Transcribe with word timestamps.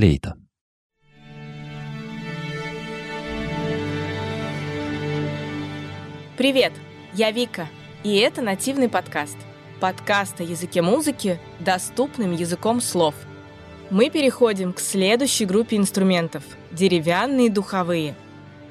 флейта. 0.00 0.34
Привет, 6.38 6.72
я 7.12 7.30
Вика, 7.32 7.68
и 8.02 8.16
это 8.16 8.40
нативный 8.40 8.88
подкаст. 8.88 9.36
Подкаст 9.78 10.40
о 10.40 10.42
языке 10.42 10.80
музыки 10.80 11.38
доступным 11.58 12.32
языком 12.32 12.80
слов. 12.80 13.14
Мы 13.90 14.08
переходим 14.08 14.72
к 14.72 14.80
следующей 14.80 15.44
группе 15.44 15.76
инструментов– 15.76 16.44
деревянные 16.72 17.50
духовые. 17.50 18.14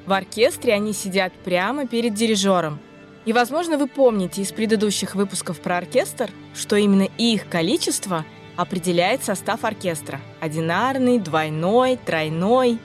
В 0.06 0.12
оркестре 0.12 0.74
они 0.74 0.92
сидят 0.92 1.32
прямо 1.44 1.86
перед 1.86 2.12
дирижером. 2.14 2.80
И, 3.24 3.32
возможно, 3.32 3.78
вы 3.78 3.86
помните 3.86 4.42
из 4.42 4.50
предыдущих 4.50 5.14
выпусков 5.14 5.60
про 5.60 5.76
оркестр, 5.76 6.30
что 6.54 6.74
именно 6.74 7.08
их 7.18 7.48
количество 7.48 8.24
определяет 8.60 9.24
состав 9.24 9.64
оркестра– 9.64 10.20
одинарный, 10.40 11.18
двойной, 11.18 11.96
тройной. 11.96 12.78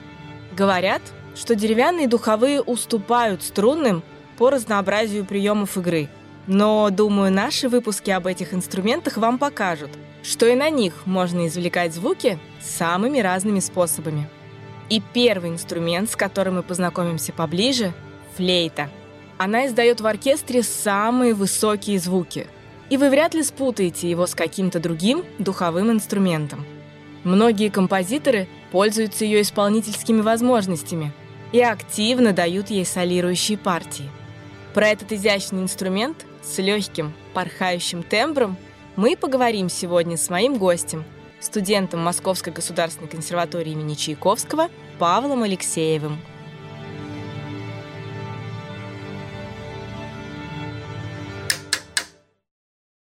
Говорят, 0.56 1.02
что 1.34 1.54
деревянные 1.54 2.08
духовые 2.08 2.62
уступают 2.62 3.42
струнным 3.42 4.02
по 4.38 4.48
разнообразию 4.48 5.26
приемов 5.26 5.76
игры. 5.76 6.08
Но, 6.46 6.88
думаю, 6.88 7.30
наши 7.30 7.68
выпуски 7.68 8.10
об 8.10 8.26
этих 8.26 8.54
инструментах 8.54 9.18
вам 9.18 9.36
покажут, 9.36 9.90
что 10.22 10.46
и 10.46 10.54
на 10.54 10.70
них 10.70 11.04
можно 11.04 11.46
извлекать 11.46 11.92
звуки 11.92 12.38
самыми 12.62 13.18
разными 13.18 13.60
способами. 13.60 14.30
И 14.88 15.02
первый 15.12 15.50
инструмент, 15.50 16.10
с 16.10 16.16
которым 16.16 16.54
мы 16.54 16.62
познакомимся 16.62 17.34
поближе– 17.34 17.92
флейта. 18.36 18.88
Она 19.36 19.66
издает 19.66 20.00
в 20.00 20.06
оркестре 20.06 20.62
самые 20.62 21.34
высокие 21.34 21.98
звуки. 21.98 22.46
И 22.88 22.96
вы 22.96 23.10
вряд 23.10 23.34
ли 23.34 23.42
спутаете 23.42 24.08
его 24.08 24.26
с 24.26 24.34
каким-то 24.34 24.78
другим 24.78 25.24
духовым 25.38 25.90
инструментом. 25.90 26.64
Многие 27.24 27.68
композиторы 27.68 28.46
пользуются 28.70 29.24
ее 29.24 29.42
исполнительскими 29.42 30.20
возможностями 30.20 31.12
и 31.52 31.60
активно 31.60 32.32
дают 32.32 32.70
ей 32.70 32.84
солирующие 32.84 33.58
партии. 33.58 34.08
Про 34.74 34.88
этот 34.88 35.10
изящный 35.12 35.62
инструмент 35.62 36.26
с 36.42 36.58
легким, 36.58 37.12
порхающим 37.34 38.02
тембром 38.02 38.56
мы 38.94 39.16
поговорим 39.16 39.68
сегодня 39.68 40.16
с 40.16 40.30
моим 40.30 40.58
гостем, 40.58 41.04
студентом 41.40 42.00
Московской 42.00 42.52
государственной 42.52 43.08
консерватории 43.08 43.72
имени 43.72 43.94
Чайковского 43.94 44.68
Павлом 44.98 45.42
Алексеевым. 45.42 46.18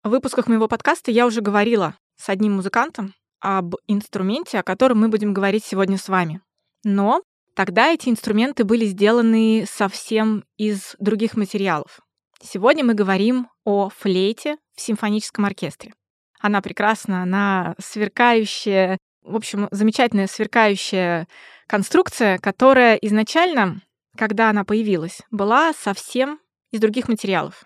В 0.06 0.08
выпусках 0.08 0.46
моего 0.46 0.68
подкаста 0.68 1.10
я 1.10 1.26
уже 1.26 1.40
говорила 1.40 1.96
с 2.16 2.28
одним 2.28 2.52
музыкантом 2.52 3.12
об 3.40 3.74
инструменте, 3.88 4.60
о 4.60 4.62
котором 4.62 5.00
мы 5.00 5.08
будем 5.08 5.34
говорить 5.34 5.64
сегодня 5.64 5.98
с 5.98 6.08
вами. 6.08 6.40
Но 6.84 7.22
тогда 7.56 7.88
эти 7.88 8.08
инструменты 8.08 8.62
были 8.62 8.84
сделаны 8.84 9.64
совсем 9.68 10.44
из 10.56 10.94
других 11.00 11.36
материалов. 11.36 12.02
Сегодня 12.40 12.84
мы 12.84 12.94
говорим 12.94 13.48
о 13.64 13.88
флейте 13.88 14.58
в 14.76 14.80
симфоническом 14.80 15.44
оркестре. 15.44 15.92
Она 16.38 16.62
прекрасна, 16.62 17.24
она 17.24 17.74
сверкающая, 17.80 18.98
в 19.22 19.34
общем, 19.34 19.66
замечательная 19.72 20.28
сверкающая 20.28 21.26
конструкция, 21.66 22.38
которая 22.38 22.94
изначально, 22.94 23.82
когда 24.16 24.50
она 24.50 24.62
появилась, 24.62 25.22
была 25.32 25.72
совсем 25.72 26.38
из 26.70 26.78
других 26.78 27.08
материалов. 27.08 27.64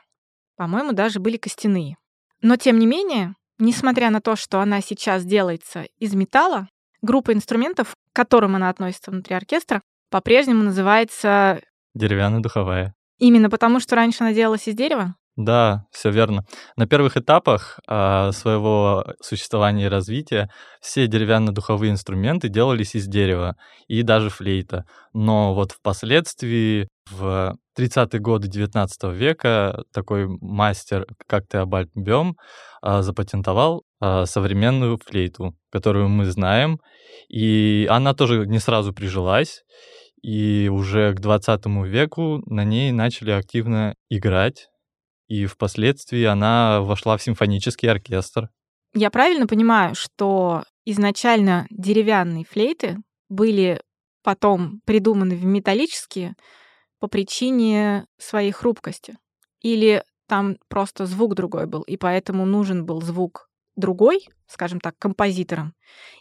По-моему, 0.56 0.92
даже 0.92 1.20
были 1.20 1.36
костяные. 1.36 1.98
Но 2.42 2.56
тем 2.56 2.78
не 2.78 2.86
менее, 2.86 3.34
несмотря 3.58 4.10
на 4.10 4.20
то, 4.20 4.36
что 4.36 4.60
она 4.60 4.80
сейчас 4.80 5.24
делается 5.24 5.86
из 5.98 6.14
металла, 6.14 6.68
группа 7.02 7.32
инструментов, 7.32 7.94
к 8.12 8.16
которым 8.16 8.56
она 8.56 8.68
относится 8.68 9.10
внутри 9.10 9.36
оркестра, 9.36 9.82
по-прежнему 10.10 10.62
называется 10.62 11.60
Деревянная 11.94 12.40
духовая. 12.40 12.94
именно 13.18 13.50
потому, 13.50 13.80
что 13.80 13.96
раньше 13.96 14.24
она 14.24 14.32
делалась 14.32 14.68
из 14.68 14.74
дерева. 14.74 15.14
Да, 15.36 15.84
все 15.92 16.10
верно. 16.10 16.44
На 16.76 16.86
первых 16.86 17.16
этапах 17.16 17.78
а, 17.86 18.32
своего 18.32 19.14
существования 19.22 19.86
и 19.86 19.88
развития 19.88 20.50
все 20.80 21.06
деревянно-духовые 21.06 21.92
инструменты 21.92 22.48
делались 22.48 22.94
из 22.94 23.06
дерева, 23.06 23.56
и 23.86 24.02
даже 24.02 24.28
флейта. 24.28 24.84
Но 25.14 25.54
вот 25.54 25.72
впоследствии, 25.72 26.88
в 27.10 27.56
30-е 27.78 28.20
годы 28.20 28.48
19 28.48 29.04
века, 29.12 29.82
такой 29.92 30.26
мастер, 30.28 31.06
как 31.26 31.48
Теобальд 31.48 31.90
Бем, 31.94 32.36
а, 32.82 33.02
запатентовал 33.02 33.84
а, 34.00 34.26
современную 34.26 34.98
флейту, 34.98 35.54
которую 35.70 36.08
мы 36.08 36.26
знаем, 36.26 36.80
и 37.28 37.86
она 37.88 38.14
тоже 38.14 38.46
не 38.46 38.58
сразу 38.58 38.92
прижилась, 38.92 39.62
и 40.22 40.68
уже 40.70 41.14
к 41.14 41.20
20 41.20 41.66
веку 41.86 42.42
на 42.46 42.64
ней 42.64 42.92
начали 42.92 43.30
активно 43.30 43.94
играть, 44.10 44.69
и 45.30 45.46
впоследствии 45.46 46.24
она 46.24 46.80
вошла 46.80 47.16
в 47.16 47.22
симфонический 47.22 47.88
оркестр. 47.88 48.50
Я 48.94 49.10
правильно 49.10 49.46
понимаю, 49.46 49.94
что 49.94 50.64
изначально 50.84 51.68
деревянные 51.70 52.44
флейты 52.44 52.96
были 53.28 53.80
потом 54.24 54.80
придуманы 54.84 55.36
в 55.36 55.44
металлические 55.44 56.34
по 56.98 57.06
причине 57.06 58.06
своей 58.18 58.50
хрупкости? 58.50 59.18
Или 59.60 60.02
там 60.26 60.56
просто 60.68 61.06
звук 61.06 61.36
другой 61.36 61.66
был, 61.66 61.82
и 61.82 61.96
поэтому 61.96 62.44
нужен 62.44 62.84
был 62.84 63.00
звук 63.00 63.48
другой, 63.76 64.28
скажем 64.48 64.80
так, 64.80 64.98
композитором. 64.98 65.74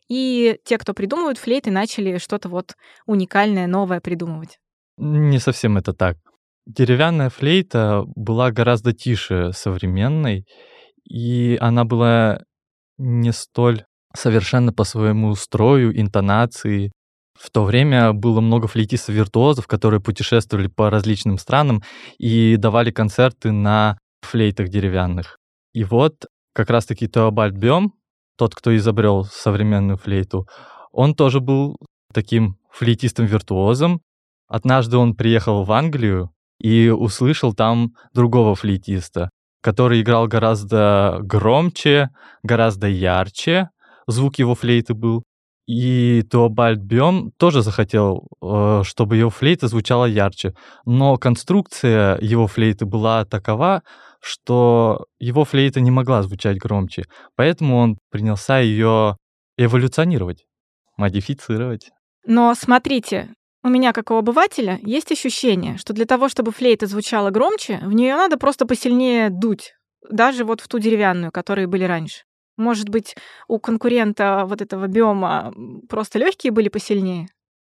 И 0.07 0.59
те, 0.65 0.77
кто 0.77 0.93
придумывают 0.93 1.39
флейты, 1.39 1.71
начали 1.71 2.19
что-то 2.19 2.47
вот 2.47 2.75
уникальное, 3.07 3.65
новое 3.65 4.01
придумывать. 4.01 4.59
Не 4.97 5.39
совсем 5.39 5.77
это 5.77 5.93
так. 5.93 6.17
Деревянная 6.65 7.29
флейта 7.29 8.03
была 8.15 8.51
гораздо 8.51 8.93
тише 8.93 9.51
современной, 9.53 10.45
и 11.09 11.57
она 11.59 11.85
была 11.85 12.41
не 12.97 13.31
столь 13.31 13.85
совершенно 14.15 14.73
по 14.73 14.83
своему 14.83 15.35
строю, 15.35 15.99
интонации. 15.99 16.91
В 17.39 17.49
то 17.51 17.63
время 17.63 18.13
было 18.13 18.41
много 18.41 18.67
флейтистов-виртуозов, 18.67 19.67
которые 19.67 20.01
путешествовали 20.01 20.67
по 20.67 20.89
различным 20.89 21.37
странам 21.37 21.81
и 22.17 22.55
давали 22.57 22.91
концерты 22.91 23.51
на 23.51 23.97
флейтах 24.21 24.69
деревянных. 24.69 25.37
И 25.73 25.83
вот 25.83 26.25
как 26.53 26.69
раз-таки 26.69 27.07
Теобальд 27.07 27.55
Бем, 27.55 27.93
тот, 28.37 28.55
кто 28.55 28.75
изобрел 28.75 29.23
современную 29.23 29.97
флейту, 29.97 30.47
он 30.91 31.15
тоже 31.15 31.39
был 31.39 31.77
таким 32.13 32.57
флейтистом-виртуозом. 32.71 34.01
Однажды 34.47 34.97
он 34.97 35.15
приехал 35.15 35.63
в 35.63 35.71
Англию 35.71 36.31
и 36.59 36.89
услышал 36.89 37.53
там 37.53 37.93
другого 38.13 38.55
флейтиста, 38.55 39.29
который 39.61 40.01
играл 40.01 40.27
гораздо 40.27 41.19
громче, 41.21 42.09
гораздо 42.43 42.87
ярче, 42.87 43.69
звук 44.07 44.39
его 44.39 44.55
флейты 44.55 44.93
был. 44.93 45.23
И 45.67 46.23
Теобальд 46.31 46.79
Бем 46.79 47.31
тоже 47.37 47.61
захотел, 47.61 48.27
э, 48.41 48.81
чтобы 48.83 49.17
его 49.17 49.29
флейта 49.29 49.67
звучала 49.67 50.05
ярче. 50.05 50.55
Но 50.85 51.17
конструкция 51.17 52.17
его 52.21 52.47
флейты 52.47 52.85
была 52.85 53.23
такова, 53.25 53.83
что 54.19 55.05
его 55.19 55.45
флейта 55.45 55.79
не 55.79 55.91
могла 55.91 56.23
звучать 56.23 56.57
громче. 56.57 57.03
Поэтому 57.35 57.77
он 57.77 57.99
принялся 58.09 58.57
ее 58.57 59.15
эволюционировать, 59.57 60.45
модифицировать. 60.97 61.91
Но 62.25 62.55
смотрите, 62.55 63.29
у 63.63 63.69
меня, 63.69 63.93
как 63.93 64.11
у 64.11 64.15
обывателя, 64.15 64.79
есть 64.83 65.11
ощущение, 65.11 65.77
что 65.77 65.93
для 65.93 66.05
того, 66.05 66.29
чтобы 66.29 66.51
флейта 66.51 66.87
звучала 66.87 67.29
громче, 67.29 67.79
в 67.83 67.93
нее 67.93 68.15
надо 68.15 68.37
просто 68.37 68.65
посильнее 68.65 69.29
дуть. 69.29 69.73
Даже 70.09 70.45
вот 70.45 70.61
в 70.61 70.67
ту 70.67 70.79
деревянную, 70.79 71.31
которые 71.31 71.67
были 71.67 71.83
раньше. 71.83 72.23
Может 72.57 72.89
быть, 72.89 73.15
у 73.47 73.59
конкурента 73.59 74.43
вот 74.45 74.61
этого 74.61 74.87
биома 74.87 75.53
просто 75.87 76.19
легкие 76.19 76.51
были 76.51 76.69
посильнее? 76.69 77.27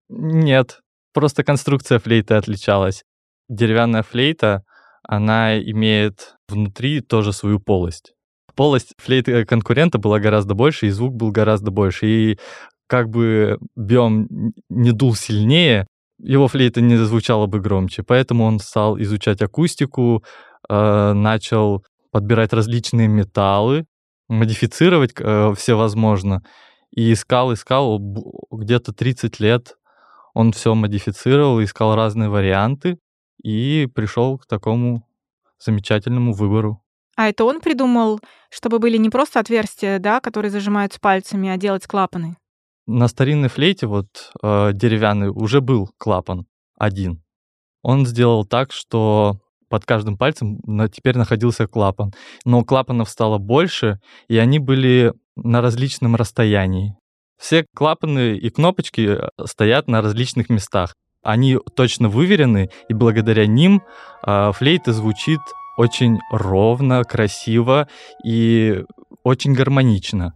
Нет, 0.09 0.81
просто 1.13 1.43
конструкция 1.43 1.99
флейты 1.99 2.35
отличалась. 2.35 3.03
Деревянная 3.47 4.03
флейта, 4.03 4.63
она 5.03 5.59
имеет 5.59 6.35
внутри 6.47 7.01
тоже 7.01 7.31
свою 7.33 7.59
полость. 7.59 8.13
Полость 8.55 8.93
флейты 8.97 9.45
конкурента 9.45 9.97
была 9.97 10.19
гораздо 10.19 10.53
больше, 10.53 10.87
и 10.87 10.91
звук 10.91 11.13
был 11.13 11.31
гораздо 11.31 11.71
больше. 11.71 12.07
И 12.07 12.39
как 12.87 13.09
бы 13.09 13.57
биом 13.75 14.27
не 14.69 14.91
дул 14.91 15.15
сильнее, 15.15 15.87
его 16.19 16.47
флейта 16.47 16.81
не 16.81 16.95
звучала 16.97 17.45
бы 17.45 17.59
громче. 17.59 18.03
Поэтому 18.03 18.45
он 18.45 18.59
стал 18.59 18.99
изучать 18.99 19.41
акустику, 19.41 20.23
э, 20.69 21.13
начал 21.13 21.83
подбирать 22.11 22.53
различные 22.53 23.07
металлы, 23.07 23.85
модифицировать 24.29 25.13
э, 25.19 25.53
все 25.57 25.75
возможно. 25.75 26.43
И 26.91 27.11
искал, 27.11 27.53
искал 27.53 27.99
где-то 28.51 28.93
30 28.93 29.39
лет. 29.39 29.75
Он 30.33 30.51
все 30.53 30.73
модифицировал, 30.73 31.61
искал 31.61 31.95
разные 31.95 32.29
варианты 32.29 32.97
и 33.43 33.87
пришел 33.93 34.37
к 34.37 34.45
такому 34.47 35.05
замечательному 35.59 36.33
выбору. 36.33 36.81
А 37.17 37.29
это 37.29 37.45
он 37.45 37.61
придумал, 37.61 38.19
чтобы 38.49 38.79
были 38.79 38.97
не 38.97 39.09
просто 39.09 39.39
отверстия, 39.39 39.99
да, 39.99 40.19
которые 40.19 40.51
зажимаются 40.51 40.99
пальцами, 40.99 41.49
а 41.49 41.57
делать 41.57 41.87
клапаны? 41.87 42.37
На 42.87 43.07
старинной 43.07 43.49
флейте, 43.49 43.87
вот 43.87 44.31
э, 44.43 44.71
деревянный, 44.73 45.29
уже 45.29 45.59
был 45.59 45.89
клапан 45.97 46.45
один. 46.77 47.23
Он 47.81 48.05
сделал 48.05 48.45
так, 48.45 48.71
что 48.71 49.39
под 49.69 49.85
каждым 49.85 50.17
пальцем 50.17 50.59
на, 50.65 50.87
теперь 50.87 51.17
находился 51.17 51.67
клапан. 51.67 52.13
Но 52.45 52.63
клапанов 52.63 53.09
стало 53.09 53.39
больше, 53.39 53.99
и 54.27 54.37
они 54.37 54.59
были 54.59 55.13
на 55.35 55.61
различном 55.61 56.15
расстоянии. 56.15 56.95
Все 57.37 57.65
клапаны 57.75 58.37
и 58.37 58.49
кнопочки 58.49 59.17
э, 59.17 59.29
стоят 59.45 59.87
на 59.87 60.01
различных 60.01 60.49
местах. 60.49 60.93
Они 61.23 61.57
точно 61.75 62.07
выверены, 62.07 62.69
и 62.87 62.93
благодаря 62.93 63.47
ним 63.47 63.81
э, 64.25 64.51
флейта 64.53 64.93
звучит 64.93 65.39
очень 65.77 66.19
ровно, 66.31 67.03
красиво 67.03 67.87
и 68.23 68.83
очень 69.23 69.53
гармонично. 69.53 70.35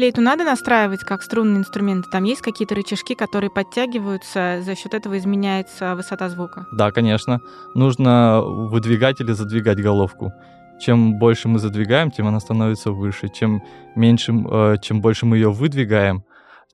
Флейту 0.00 0.22
надо 0.22 0.44
настраивать 0.44 1.00
как 1.00 1.22
струнные 1.22 1.58
инструменты? 1.58 2.08
Там 2.10 2.24
есть 2.24 2.40
какие-то 2.40 2.74
рычажки, 2.74 3.14
которые 3.14 3.50
подтягиваются, 3.50 4.62
за 4.62 4.74
счет 4.74 4.94
этого 4.94 5.18
изменяется 5.18 5.94
высота 5.94 6.30
звука? 6.30 6.66
Да, 6.72 6.90
конечно. 6.90 7.42
Нужно 7.74 8.40
выдвигать 8.40 9.20
или 9.20 9.32
задвигать 9.32 9.78
головку. 9.78 10.32
Чем 10.80 11.18
больше 11.18 11.48
мы 11.48 11.58
задвигаем, 11.58 12.10
тем 12.10 12.26
она 12.26 12.40
становится 12.40 12.92
выше. 12.92 13.28
Чем 13.28 13.62
меньше, 13.94 14.32
э, 14.32 14.76
чем 14.80 15.02
больше 15.02 15.26
мы 15.26 15.36
ее 15.36 15.52
выдвигаем, 15.52 16.24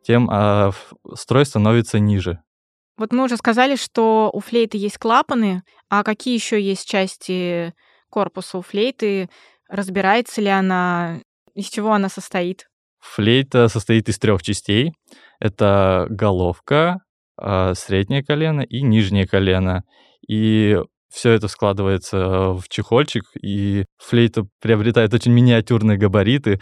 тем 0.07 0.31
э, 0.31 0.71
строй 1.17 1.47
становится 1.47 1.99
ниже. 1.99 2.39
Вот 2.97 3.13
мы 3.13 3.25
уже 3.25 3.37
сказали, 3.37 3.75
что 3.75 4.31
у 4.33 4.39
флейты 4.39 4.79
есть 4.79 4.99
клапаны, 4.99 5.65
а 5.91 6.05
какие 6.05 6.35
еще 6.35 6.63
есть 6.63 6.89
части 6.89 7.75
корпуса 8.09 8.59
у 8.59 8.63
флейты? 8.63 9.29
Разбирается 9.69 10.41
ли 10.41 10.49
она? 10.49 11.19
Из 11.57 11.67
чего 11.69 11.93
она 11.93 12.09
состоит? 12.09 12.69
Флейта 13.01 13.69
состоит 13.69 14.09
из 14.09 14.19
трех 14.19 14.43
частей. 14.43 14.93
Это 15.41 16.07
головка, 16.11 17.01
а, 17.39 17.75
среднее 17.75 18.25
колено 18.25 18.63
и 18.63 18.83
нижнее 18.83 19.27
колено. 19.27 19.83
И 20.29 20.79
все 21.13 21.33
это 21.33 21.49
складывается 21.49 22.53
в 22.53 22.65
чехольчик, 22.69 23.25
и 23.41 23.85
флейта 23.99 24.47
приобретает 24.61 25.15
очень 25.15 25.33
миниатюрные 25.33 25.99
габариты, 25.99 26.61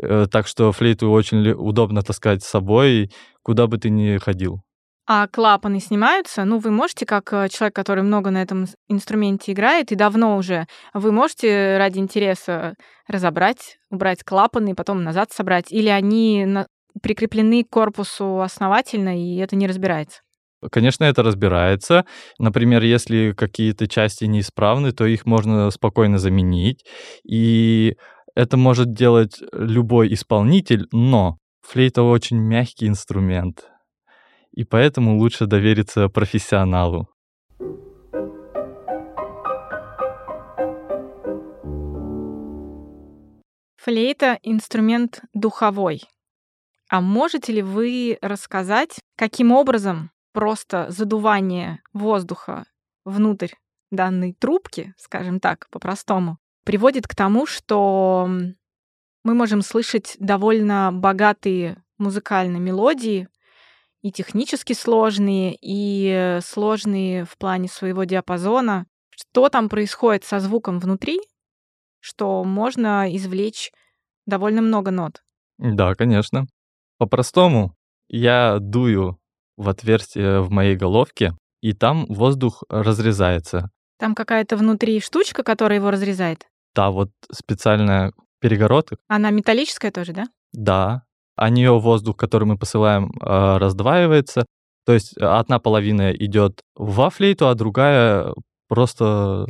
э, 0.00 0.26
так 0.30 0.46
что 0.46 0.70
флейту 0.72 1.10
очень 1.10 1.50
удобно 1.50 2.02
таскать 2.02 2.42
с 2.42 2.48
собой, 2.48 3.10
куда 3.42 3.66
бы 3.66 3.78
ты 3.78 3.90
ни 3.90 4.18
ходил. 4.18 4.65
А 5.08 5.28
клапаны 5.28 5.78
снимаются? 5.78 6.44
Ну, 6.44 6.58
вы 6.58 6.72
можете, 6.72 7.06
как 7.06 7.32
э, 7.32 7.48
человек, 7.48 7.76
который 7.76 8.02
много 8.02 8.30
на 8.30 8.42
этом 8.42 8.66
инструменте 8.88 9.52
играет 9.52 9.92
и 9.92 9.94
давно 9.94 10.36
уже, 10.36 10.66
вы 10.94 11.12
можете 11.12 11.76
ради 11.78 11.98
интереса 12.00 12.74
разобрать, 13.06 13.78
убрать 13.88 14.24
клапаны 14.24 14.70
и 14.70 14.74
потом 14.74 15.04
назад 15.04 15.30
собрать? 15.30 15.70
Или 15.70 15.88
они 15.90 16.44
на... 16.44 16.66
прикреплены 17.00 17.62
к 17.62 17.70
корпусу 17.70 18.40
основательно, 18.40 19.16
и 19.16 19.36
это 19.36 19.54
не 19.54 19.68
разбирается? 19.68 20.22
Конечно, 20.72 21.04
это 21.04 21.22
разбирается. 21.22 22.04
Например, 22.40 22.82
если 22.82 23.32
какие-то 23.32 23.86
части 23.86 24.24
неисправны, 24.24 24.90
то 24.90 25.06
их 25.06 25.24
можно 25.24 25.70
спокойно 25.70 26.18
заменить. 26.18 26.84
И 27.24 27.94
это 28.34 28.56
может 28.56 28.92
делать 28.92 29.40
любой 29.52 30.12
исполнитель, 30.12 30.86
но 30.90 31.36
флейта 31.62 32.02
очень 32.02 32.38
мягкий 32.38 32.88
инструмент 32.88 33.66
и 34.56 34.64
поэтому 34.64 35.18
лучше 35.18 35.46
довериться 35.46 36.08
профессионалу. 36.08 37.08
Флейта— 43.76 44.40
инструмент 44.42 45.20
духовой. 45.32 46.02
А 46.88 47.00
можете 47.00 47.52
ли 47.52 47.62
вы 47.62 48.18
рассказать, 48.20 48.98
каким 49.16 49.52
образом 49.52 50.10
просто 50.32 50.86
задувание 50.88 51.80
воздуха 51.92 52.64
внутрь 53.04 53.52
данной 53.90 54.32
трубки, 54.32 54.94
скажем 54.98 55.38
так, 55.38 55.68
по-простому, 55.70 56.38
приводит 56.64 57.06
к 57.06 57.14
тому, 57.14 57.46
что 57.46 58.28
мы 59.22 59.34
можем 59.34 59.62
слышать 59.62 60.16
довольно 60.18 60.90
богатые 60.92 61.82
музыкальные 61.98 62.60
мелодии, 62.60 63.28
и 64.06 64.12
технически 64.12 64.72
сложные, 64.72 65.58
и 65.60 66.38
сложные 66.40 67.24
в 67.24 67.36
плане 67.36 67.68
своего 67.68 68.04
диапазона. 68.04 68.86
Что 69.10 69.48
там 69.48 69.68
происходит 69.68 70.22
со 70.22 70.38
звуком 70.38 70.78
внутри, 70.78 71.18
что 71.98 72.44
можно 72.44 73.12
извлечь 73.16 73.72
довольно 74.24 74.62
много 74.62 74.92
нот? 74.92 75.24
Да, 75.58 75.94
конечно. 75.94 76.46
По-простому, 76.98 77.74
я 78.08 78.58
дую 78.60 79.18
в 79.56 79.68
отверстие 79.68 80.40
в 80.40 80.50
моей 80.50 80.76
головке, 80.76 81.32
и 81.60 81.72
там 81.72 82.06
воздух 82.06 82.62
разрезается. 82.68 83.70
Там 83.98 84.14
какая-то 84.14 84.56
внутри 84.56 85.00
штучка, 85.00 85.42
которая 85.42 85.78
его 85.78 85.90
разрезает? 85.90 86.46
Да, 86.76 86.90
вот 86.90 87.10
специальная 87.32 88.12
перегородка. 88.38 88.98
Она 89.08 89.30
металлическая 89.30 89.90
тоже, 89.90 90.12
да? 90.12 90.26
Да, 90.52 91.02
а 91.36 91.50
нее 91.50 91.78
воздух, 91.78 92.16
который 92.16 92.44
мы 92.44 92.58
посылаем, 92.58 93.12
а, 93.20 93.58
раздваивается. 93.58 94.46
То 94.84 94.92
есть 94.92 95.16
одна 95.18 95.58
половина 95.58 96.12
идет 96.12 96.60
во 96.74 97.10
флейту, 97.10 97.48
а 97.48 97.54
другая 97.54 98.32
просто 98.68 99.46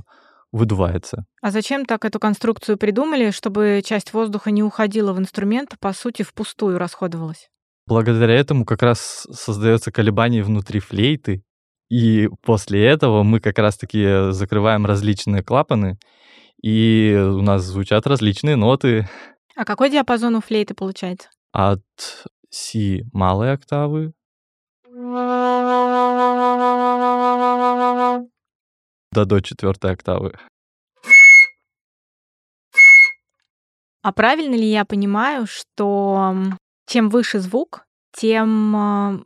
выдувается. 0.53 1.25
А 1.43 1.51
зачем 1.51 1.85
так 1.85 2.05
эту 2.05 2.19
конструкцию 2.19 2.79
придумали, 2.79 3.31
чтобы 3.31 3.83
часть 3.85 4.13
воздуха 4.13 4.51
не 4.51 4.63
уходила 4.63 5.13
в 5.13 5.19
инструмент, 5.19 5.75
по 5.79 5.93
сути, 5.93 6.23
впустую 6.23 6.79
расходовалась? 6.79 7.49
Благодаря 7.87 8.35
этому 8.35 8.65
как 8.65 8.83
раз 8.83 9.27
создается 9.31 9.93
колебание 9.93 10.43
внутри 10.43 10.81
флейты, 10.81 11.43
и 11.89 12.29
после 12.43 12.85
этого 12.85 13.23
мы 13.23 13.39
как 13.39 13.59
раз-таки 13.59 14.33
закрываем 14.33 14.87
различные 14.87 15.43
клапаны, 15.43 15.99
и 16.63 17.15
у 17.15 17.43
нас 17.43 17.63
звучат 17.63 18.07
различные 18.07 18.57
ноты. 18.57 19.09
А 19.55 19.65
какой 19.65 19.91
диапазон 19.91 20.37
у 20.37 20.41
флейты 20.41 20.75
получается? 20.75 21.29
От 21.57 22.27
си 22.51 23.05
малой 23.15 23.53
октавы 23.55 24.13
до 29.13 29.25
до 29.25 29.41
четвертой 29.41 29.93
октавы. 29.93 30.35
А 34.03 34.13
правильно 34.13 34.55
ли 34.55 34.71
я 34.71 34.85
понимаю, 34.85 35.47
что 35.47 36.35
чем 36.87 37.09
выше 37.09 37.41
звук, 37.41 37.87
тем 38.13 38.77
а, 38.77 39.21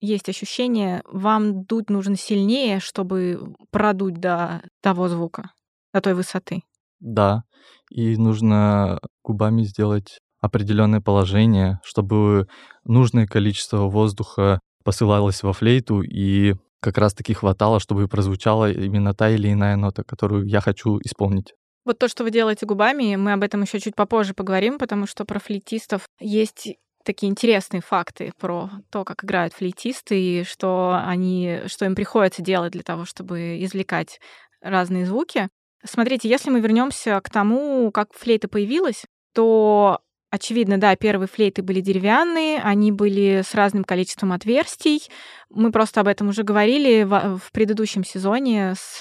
есть 0.00 0.28
ощущение, 0.28 1.02
вам 1.04 1.64
дуть 1.64 1.90
нужно 1.90 2.16
сильнее, 2.16 2.78
чтобы 2.78 3.54
продуть 3.70 4.20
до 4.20 4.62
того 4.80 5.08
звука, 5.08 5.50
до 5.92 6.00
той 6.00 6.14
высоты? 6.14 6.62
Да, 7.00 7.42
и 7.90 8.16
нужно 8.16 9.00
губами 9.24 9.64
сделать 9.64 10.20
определенное 10.44 11.00
положение, 11.00 11.80
чтобы 11.82 12.46
нужное 12.84 13.26
количество 13.26 13.88
воздуха 13.88 14.60
посылалось 14.84 15.42
во 15.42 15.54
флейту 15.54 16.02
и 16.02 16.54
как 16.80 16.98
раз-таки 16.98 17.32
хватало, 17.32 17.80
чтобы 17.80 18.08
прозвучала 18.08 18.70
именно 18.70 19.14
та 19.14 19.30
или 19.30 19.50
иная 19.50 19.76
нота, 19.76 20.04
которую 20.04 20.46
я 20.46 20.60
хочу 20.60 20.98
исполнить. 21.02 21.54
Вот 21.86 21.98
то, 21.98 22.08
что 22.08 22.24
вы 22.24 22.30
делаете 22.30 22.66
губами, 22.66 23.16
мы 23.16 23.32
об 23.32 23.42
этом 23.42 23.62
еще 23.62 23.80
чуть 23.80 23.94
попозже 23.94 24.34
поговорим, 24.34 24.78
потому 24.78 25.06
что 25.06 25.24
про 25.24 25.38
флейтистов 25.38 26.08
есть 26.20 26.74
такие 27.04 27.30
интересные 27.30 27.80
факты 27.80 28.32
про 28.38 28.70
то, 28.90 29.04
как 29.04 29.24
играют 29.24 29.54
флейтисты 29.54 30.20
и 30.20 30.44
что 30.44 31.00
они, 31.06 31.60
что 31.66 31.86
им 31.86 31.94
приходится 31.94 32.42
делать 32.42 32.72
для 32.72 32.82
того, 32.82 33.06
чтобы 33.06 33.62
извлекать 33.62 34.20
разные 34.60 35.06
звуки. 35.06 35.48
Смотрите, 35.84 36.28
если 36.28 36.50
мы 36.50 36.60
вернемся 36.60 37.20
к 37.22 37.30
тому, 37.30 37.90
как 37.92 38.12
флейта 38.12 38.48
появилась, 38.48 39.04
то 39.34 40.00
Очевидно, 40.34 40.78
да, 40.78 40.96
первые 40.96 41.28
флейты 41.28 41.62
были 41.62 41.80
деревянные, 41.80 42.58
они 42.58 42.90
были 42.90 43.42
с 43.46 43.54
разным 43.54 43.84
количеством 43.84 44.32
отверстий. 44.32 45.00
Мы 45.48 45.70
просто 45.70 46.00
об 46.00 46.08
этом 46.08 46.28
уже 46.28 46.42
говорили 46.42 47.04
в, 47.04 47.38
в 47.38 47.52
предыдущем 47.52 48.02
сезоне 48.02 48.74
с 48.76 48.98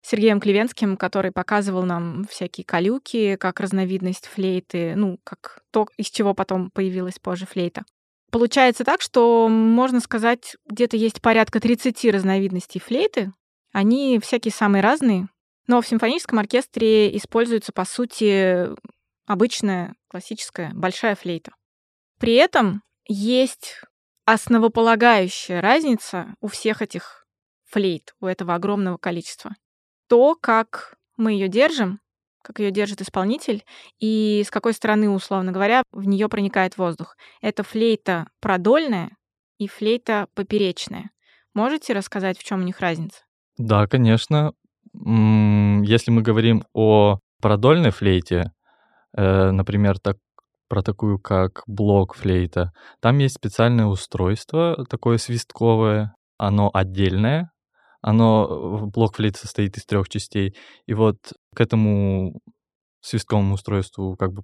Сергеем 0.00 0.40
Клевенским, 0.40 0.96
который 0.96 1.30
показывал 1.30 1.82
нам 1.82 2.24
всякие 2.30 2.64
калюки, 2.64 3.36
как 3.36 3.60
разновидность 3.60 4.28
флейты, 4.28 4.94
ну, 4.96 5.18
как 5.24 5.60
то, 5.72 5.88
из 5.98 6.06
чего 6.08 6.32
потом 6.32 6.70
появилась 6.70 7.18
позже 7.18 7.44
флейта. 7.44 7.84
Получается 8.30 8.82
так, 8.82 9.02
что, 9.02 9.50
можно 9.50 10.00
сказать, 10.00 10.56
где-то 10.70 10.96
есть 10.96 11.20
порядка 11.20 11.60
30 11.60 12.02
разновидностей 12.06 12.80
флейты. 12.80 13.30
Они 13.74 14.18
всякие 14.20 14.52
самые 14.52 14.80
разные, 14.80 15.28
но 15.66 15.82
в 15.82 15.86
симфоническом 15.86 16.38
оркестре 16.38 17.14
используется, 17.14 17.72
по 17.72 17.84
сути, 17.84 18.68
обычная 19.26 19.94
классическая 20.08 20.72
большая 20.74 21.14
флейта. 21.14 21.52
При 22.18 22.34
этом 22.34 22.82
есть 23.06 23.80
основополагающая 24.24 25.60
разница 25.60 26.34
у 26.40 26.48
всех 26.48 26.82
этих 26.82 27.26
флейт, 27.64 28.14
у 28.20 28.26
этого 28.26 28.54
огромного 28.54 28.96
количества. 28.96 29.54
То, 30.08 30.34
как 30.34 30.96
мы 31.16 31.32
ее 31.32 31.48
держим, 31.48 32.00
как 32.42 32.60
ее 32.60 32.70
держит 32.70 33.02
исполнитель, 33.02 33.64
и 33.98 34.42
с 34.46 34.50
какой 34.50 34.72
стороны, 34.72 35.10
условно 35.10 35.50
говоря, 35.52 35.82
в 35.90 36.06
нее 36.06 36.28
проникает 36.28 36.78
воздух. 36.78 37.16
Это 37.40 37.62
флейта 37.64 38.28
продольная 38.40 39.10
и 39.58 39.66
флейта 39.66 40.28
поперечная. 40.34 41.10
Можете 41.54 41.92
рассказать, 41.92 42.38
в 42.38 42.44
чем 42.44 42.60
у 42.60 42.64
них 42.64 42.80
разница? 42.80 43.20
Да, 43.58 43.86
конечно. 43.86 44.52
Если 44.94 46.10
мы 46.10 46.22
говорим 46.22 46.64
о 46.72 47.18
продольной 47.40 47.90
флейте, 47.90 48.52
э, 49.16 49.50
например, 49.50 49.98
так, 49.98 50.16
про 50.68 50.82
такую, 50.82 51.18
как 51.18 51.62
блок-флейта, 51.66 52.72
там 53.00 53.18
есть 53.18 53.36
специальное 53.36 53.86
устройство, 53.86 54.84
такое 54.88 55.18
свистковое, 55.18 56.14
оно 56.38 56.70
отдельное, 56.72 57.50
оно, 58.02 58.86
блок-флейт 58.92 59.36
состоит 59.36 59.76
из 59.76 59.84
трех 59.84 60.08
частей, 60.08 60.56
и 60.86 60.94
вот 60.94 61.16
к 61.54 61.60
этому 61.60 62.40
свистковому 63.00 63.54
устройству 63.54 64.16
как 64.16 64.32
бы 64.32 64.42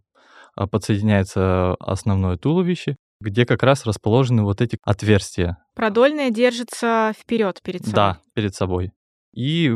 а, 0.55 0.67
подсоединяется 0.67 1.75
основное 1.81 2.37
туловище, 2.37 2.97
где 3.21 3.47
как 3.47 3.63
раз 3.63 3.87
расположены 3.87 4.43
вот 4.43 4.61
эти 4.61 4.79
отверстия. 4.83 5.59
Продольное 5.75 6.31
держится 6.31 7.13
вперед 7.19 7.61
перед 7.63 7.83
собой. 7.83 7.95
Да, 7.95 8.21
перед 8.35 8.55
собой. 8.55 8.93
И 9.33 9.75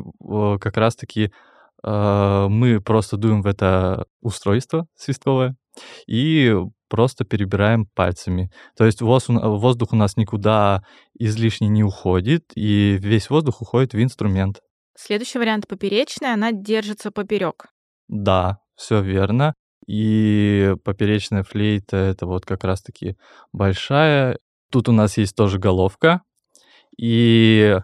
как 0.60 0.76
раз-таки 0.76 1.24
э, 1.24 1.30
мы 1.83 2.80
просто 2.85 3.16
дуем 3.16 3.42
в 3.42 3.47
это 3.47 4.06
устройство 4.21 4.87
свистковое 4.97 5.56
и 6.06 6.54
просто 6.88 7.25
перебираем 7.25 7.87
пальцами. 7.95 8.50
То 8.76 8.85
есть 8.85 9.02
воздух 9.02 9.92
у 9.92 9.97
нас 9.97 10.16
никуда 10.16 10.83
излишне 11.18 11.68
не 11.68 11.85
уходит, 11.85 12.52
и 12.54 12.97
весь 13.00 13.28
воздух 13.28 13.61
уходит 13.62 13.92
в 13.92 14.02
инструмент. 14.02 14.61
Следующий 14.97 15.38
вариант 15.38 15.68
поперечная, 15.68 16.35
она 16.35 16.52
держится 16.52 17.11
поперек. 17.11 17.66
Да, 18.09 18.59
все 18.76 19.02
верно. 19.02 19.54
И 19.87 20.75
поперечная 20.85 21.42
флейта 21.42 21.97
это 21.97 22.26
вот 22.26 22.47
как 22.47 22.64
раз-таки 22.64 23.16
большая. 23.52 24.38
Тут 24.73 24.88
у 24.88 24.92
нас 24.92 25.18
есть 25.18 25.37
тоже 25.37 25.59
головка. 25.59 26.23
И 26.99 27.78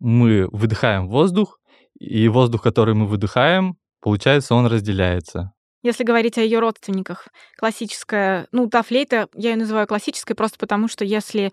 мы 0.00 0.48
выдыхаем 0.50 1.08
воздух, 1.08 1.57
и 1.98 2.28
воздух, 2.28 2.62
который 2.62 2.94
мы 2.94 3.06
выдыхаем, 3.06 3.76
получается, 4.00 4.54
он 4.54 4.66
разделяется. 4.66 5.52
Если 5.82 6.04
говорить 6.04 6.38
о 6.38 6.42
ее 6.42 6.58
родственниках, 6.58 7.28
классическая, 7.56 8.48
ну, 8.50 8.68
та 8.68 8.82
флейта, 8.82 9.28
я 9.34 9.50
ее 9.50 9.56
называю 9.56 9.86
классической 9.86 10.34
просто 10.34 10.58
потому, 10.58 10.88
что 10.88 11.04
если 11.04 11.52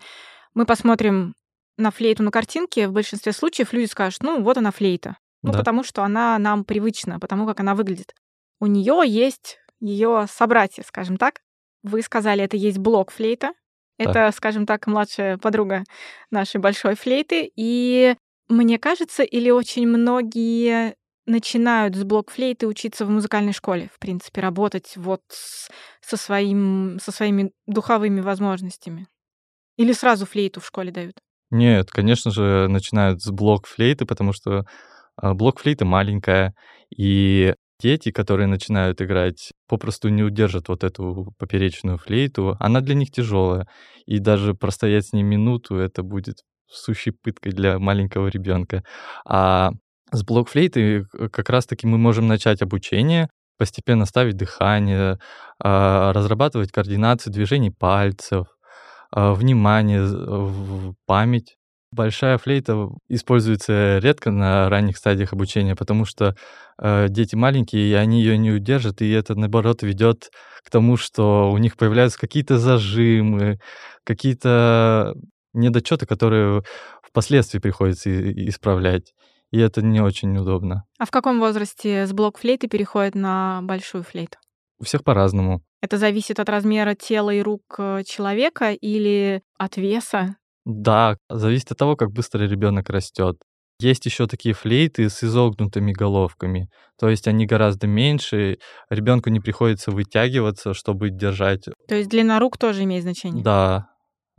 мы 0.54 0.66
посмотрим 0.66 1.34
на 1.76 1.90
флейту 1.90 2.22
на 2.22 2.30
картинке, 2.30 2.88
в 2.88 2.92
большинстве 2.92 3.32
случаев 3.32 3.72
люди 3.72 3.86
скажут, 3.86 4.22
ну, 4.22 4.42
вот 4.42 4.56
она 4.56 4.72
флейта. 4.72 5.16
Ну, 5.42 5.52
да. 5.52 5.58
потому 5.58 5.84
что 5.84 6.02
она 6.02 6.38
нам 6.38 6.64
привычна, 6.64 7.20
потому 7.20 7.46
как 7.46 7.60
она 7.60 7.74
выглядит. 7.74 8.14
У 8.58 8.66
нее 8.66 9.02
есть 9.06 9.58
ее 9.80 10.26
собратья, 10.28 10.82
скажем 10.82 11.18
так. 11.18 11.40
Вы 11.82 12.02
сказали, 12.02 12.42
это 12.42 12.56
есть 12.56 12.78
блок 12.78 13.12
флейта. 13.12 13.52
Это, 13.98 14.12
да. 14.12 14.32
скажем 14.32 14.66
так, 14.66 14.86
младшая 14.86 15.38
подруга 15.38 15.84
нашей 16.30 16.60
большой 16.60 16.96
флейты. 16.96 17.50
И 17.54 18.16
мне 18.48 18.78
кажется, 18.78 19.22
или 19.22 19.50
очень 19.50 19.86
многие 19.86 20.94
начинают 21.26 21.96
с 21.96 22.04
блокфлейты 22.04 22.66
учиться 22.66 23.04
в 23.04 23.10
музыкальной 23.10 23.52
школе, 23.52 23.90
в 23.92 23.98
принципе, 23.98 24.40
работать 24.40 24.92
вот 24.96 25.22
с, 25.28 25.68
со, 26.00 26.16
своим, 26.16 26.98
со 27.02 27.10
своими 27.10 27.50
духовыми 27.66 28.20
возможностями. 28.20 29.08
Или 29.76 29.92
сразу 29.92 30.24
флейту 30.24 30.60
в 30.60 30.66
школе 30.66 30.92
дают? 30.92 31.16
Нет, 31.50 31.90
конечно 31.90 32.30
же, 32.30 32.66
начинают 32.68 33.22
с 33.22 33.30
блок-флейты, 33.30 34.06
потому 34.06 34.32
что 34.32 34.64
а, 35.16 35.34
блок-флейта 35.34 35.84
маленькая, 35.84 36.54
и 36.96 37.54
дети, 37.80 38.10
которые 38.10 38.46
начинают 38.46 39.02
играть, 39.02 39.52
попросту 39.68 40.08
не 40.08 40.22
удержат 40.22 40.68
вот 40.68 40.84
эту 40.84 41.32
поперечную 41.38 41.98
флейту. 41.98 42.56
Она 42.58 42.80
для 42.80 42.94
них 42.94 43.10
тяжелая, 43.10 43.66
и 44.06 44.18
даже 44.18 44.54
простоять 44.54 45.06
с 45.06 45.12
ней 45.12 45.22
минуту 45.22 45.76
это 45.76 46.02
будет 46.02 46.38
сущей 46.70 47.12
пыткой 47.12 47.52
для 47.52 47.78
маленького 47.78 48.28
ребенка. 48.28 48.84
А 49.24 49.72
с 50.12 50.22
блокфлейты 50.22 51.06
э, 51.12 51.28
как 51.28 51.50
раз-таки 51.50 51.86
мы 51.86 51.98
можем 51.98 52.26
начать 52.26 52.62
обучение, 52.62 53.28
постепенно 53.58 54.06
ставить 54.06 54.36
дыхание, 54.36 55.18
а, 55.58 56.12
разрабатывать 56.12 56.72
координацию 56.72 57.32
движений 57.32 57.70
пальцев, 57.70 58.46
а, 59.10 59.32
внимание, 59.34 60.06
память. 61.06 61.56
Большая 61.92 62.36
флейта 62.36 62.88
используется 63.08 63.98
редко 63.98 64.30
на 64.30 64.68
ранних 64.68 64.98
стадиях 64.98 65.32
обучения, 65.32 65.76
потому 65.76 66.04
что 66.04 66.34
э, 66.78 67.06
дети 67.08 67.36
маленькие, 67.36 67.88
и 67.88 67.94
они 67.94 68.20
ее 68.20 68.36
не 68.36 68.50
удержат, 68.50 69.00
и 69.00 69.10
это, 69.10 69.34
наоборот, 69.34 69.82
ведет 69.82 70.30
к 70.64 70.70
тому, 70.70 70.96
что 70.96 71.50
у 71.52 71.58
них 71.58 71.76
появляются 71.76 72.18
какие-то 72.18 72.58
зажимы, 72.58 73.60
какие-то 74.04 75.14
недочеты, 75.56 76.06
которые 76.06 76.62
впоследствии 77.02 77.58
приходится 77.58 78.10
исправлять. 78.48 79.14
И 79.50 79.58
это 79.58 79.82
не 79.82 80.00
очень 80.00 80.36
удобно. 80.36 80.84
А 80.98 81.06
в 81.06 81.10
каком 81.10 81.40
возрасте 81.40 82.06
с 82.06 82.12
блок-флейты 82.12 82.68
переходит 82.68 83.14
на 83.14 83.60
большую 83.62 84.02
флейту? 84.02 84.38
У 84.78 84.84
всех 84.84 85.04
по-разному. 85.04 85.62
Это 85.80 85.98
зависит 85.98 86.40
от 86.40 86.48
размера 86.48 86.94
тела 86.94 87.30
и 87.30 87.40
рук 87.40 87.62
э, 87.78 88.02
человека 88.04 88.72
или 88.72 89.42
от 89.58 89.76
веса? 89.76 90.36
Да, 90.64 91.16
зависит 91.30 91.70
от 91.72 91.78
того, 91.78 91.96
как 91.96 92.10
быстро 92.10 92.42
ребенок 92.42 92.90
растет. 92.90 93.36
Есть 93.78 94.06
еще 94.06 94.26
такие 94.26 94.54
флейты 94.54 95.08
с 95.10 95.22
изогнутыми 95.22 95.92
головками, 95.92 96.70
то 96.98 97.10
есть 97.10 97.28
они 97.28 97.44
гораздо 97.44 97.86
меньше, 97.86 98.58
ребенку 98.88 99.28
не 99.28 99.38
приходится 99.38 99.90
вытягиваться, 99.90 100.72
чтобы 100.72 101.10
держать. 101.10 101.66
То 101.86 101.94
есть 101.94 102.08
длина 102.08 102.40
рук 102.40 102.56
тоже 102.56 102.84
имеет 102.84 103.02
значение? 103.02 103.44
Да, 103.44 103.90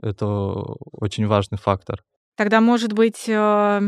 это 0.01 0.25
очень 0.25 1.27
важный 1.27 1.57
фактор. 1.57 2.03
Тогда, 2.35 2.61
может 2.61 2.93
быть, 2.93 3.27
э, 3.27 3.81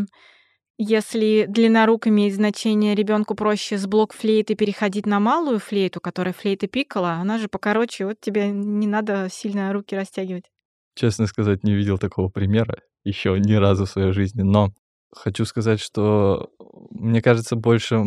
если 0.78 1.46
длина 1.48 1.86
рук 1.86 2.08
имеет 2.08 2.34
значение, 2.34 2.96
ребенку 2.96 3.36
проще 3.36 3.78
с 3.78 3.86
блок 3.86 4.13
флейты 4.13 4.56
переходить 4.56 5.06
на 5.06 5.20
малую 5.20 5.60
флейту, 5.60 6.00
которая 6.00 6.34
флейта 6.34 6.68
пикала, 6.68 7.13
она 7.13 7.38
же 7.38 7.48
покороче, 7.48 8.06
вот 8.06 8.20
тебе 8.22 8.50
не 8.50 8.88
надо 8.88 9.28
сильно 9.30 9.72
руки 9.74 9.96
растягивать. 9.96 10.46
Честно 10.96 11.28
сказать, 11.28 11.63
не 11.63 11.75
видел 11.75 11.98
такого 11.98 12.30
примера 12.30 12.80
еще 13.04 13.38
ни 13.39 13.54
разу 13.54 13.86
в 13.86 13.89
своей 13.89 14.12
жизни, 14.12 14.42
но 14.42 14.70
хочу 15.12 15.46
сказать, 15.46 15.80
что 15.80 16.50
мне 16.92 17.22
кажется, 17.22 17.56
больше 17.56 18.04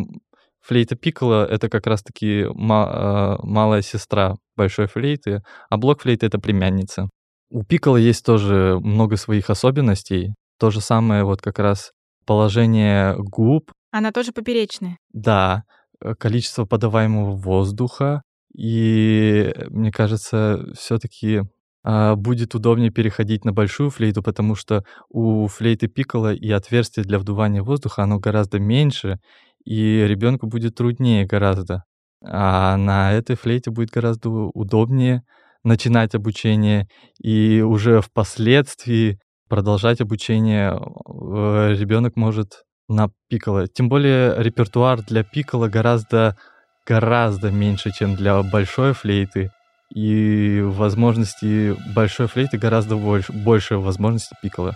флейта 0.61 0.95
пикала— 0.95 1.45
это 1.49 1.69
как 1.69 1.87
раз-таки 1.87 2.41
э, 2.41 2.53
малая 2.53 3.81
сестра 3.81 4.35
большой 4.55 4.87
флейты, 4.87 5.41
а 5.69 5.77
блок 5.77 6.01
флейты— 6.01 6.25
это 6.27 6.39
племянница. 6.39 7.09
У 7.53 7.63
пикала 7.63 7.97
есть 7.97 8.25
тоже 8.25 8.79
много 8.81 9.15
своих 9.15 9.51
особенностей. 9.51 10.33
То 10.59 10.71
же 10.71 10.81
самое 10.81 11.23
вот 11.23 11.39
как 11.39 11.59
раз 11.59 11.91
положение 12.25 13.15
губ. 13.15 13.71
Она 13.91 14.11
тоже 14.11 14.31
поперечная. 14.31 14.97
Да, 15.11 15.61
э, 16.01 16.15
количество 16.15 16.65
подаваемого 16.65 17.35
воздуха. 17.35 18.23
И 18.57 19.53
мне 19.69 19.91
кажется, 19.91 20.65
все-таки 20.75 21.43
а, 21.83 22.15
будет 22.15 22.55
удобнее 22.55 22.89
переходить 22.89 23.45
на 23.45 23.53
большую 23.53 23.91
флейту, 23.91 24.23
потому 24.23 24.55
что 24.55 24.83
у 25.09 25.45
флейты 25.45 25.87
пикколо 25.87 26.33
и 26.33 26.49
отверстие 26.49 27.03
для 27.03 27.19
вдувания 27.19 27.61
воздуха, 27.61 28.01
оно 28.01 28.17
гораздо 28.17 28.59
меньше, 28.59 29.19
и 29.63 30.05
ребенку 30.07 30.47
будет 30.47 30.73
труднее 30.73 31.27
гораздо. 31.27 31.83
А 32.23 32.77
на 32.77 33.11
этой 33.11 33.35
флейте 33.35 33.69
будет 33.69 33.91
гораздо 33.91 34.29
удобнее 34.29 35.21
начинать 35.63 36.15
обучение 36.15 36.87
и 37.21 37.61
уже 37.61 38.01
впоследствии 38.01 39.19
продолжать 39.49 40.01
обучение 40.01 40.71
э, 40.71 41.75
ребенок 41.75 42.15
может 42.15 42.63
на 42.89 43.09
пикколо. 43.29 43.67
Тем 43.67 43.89
более 43.89 44.41
репертуар 44.41 45.01
для 45.03 45.23
пикколо 45.23 45.67
гораздо 45.67 46.37
гораздо 46.85 47.49
меньше, 47.51 47.91
чем 47.91 48.15
для 48.15 48.41
большой 48.43 48.93
флейты. 48.93 49.51
И 49.93 50.61
возможности 50.63 51.75
большой 51.93 52.27
флейты 52.27 52.57
гораздо 52.57 52.95
больше, 52.95 53.31
больше 53.31 53.77
возможностей 53.77 54.35
пикколо. 54.41 54.75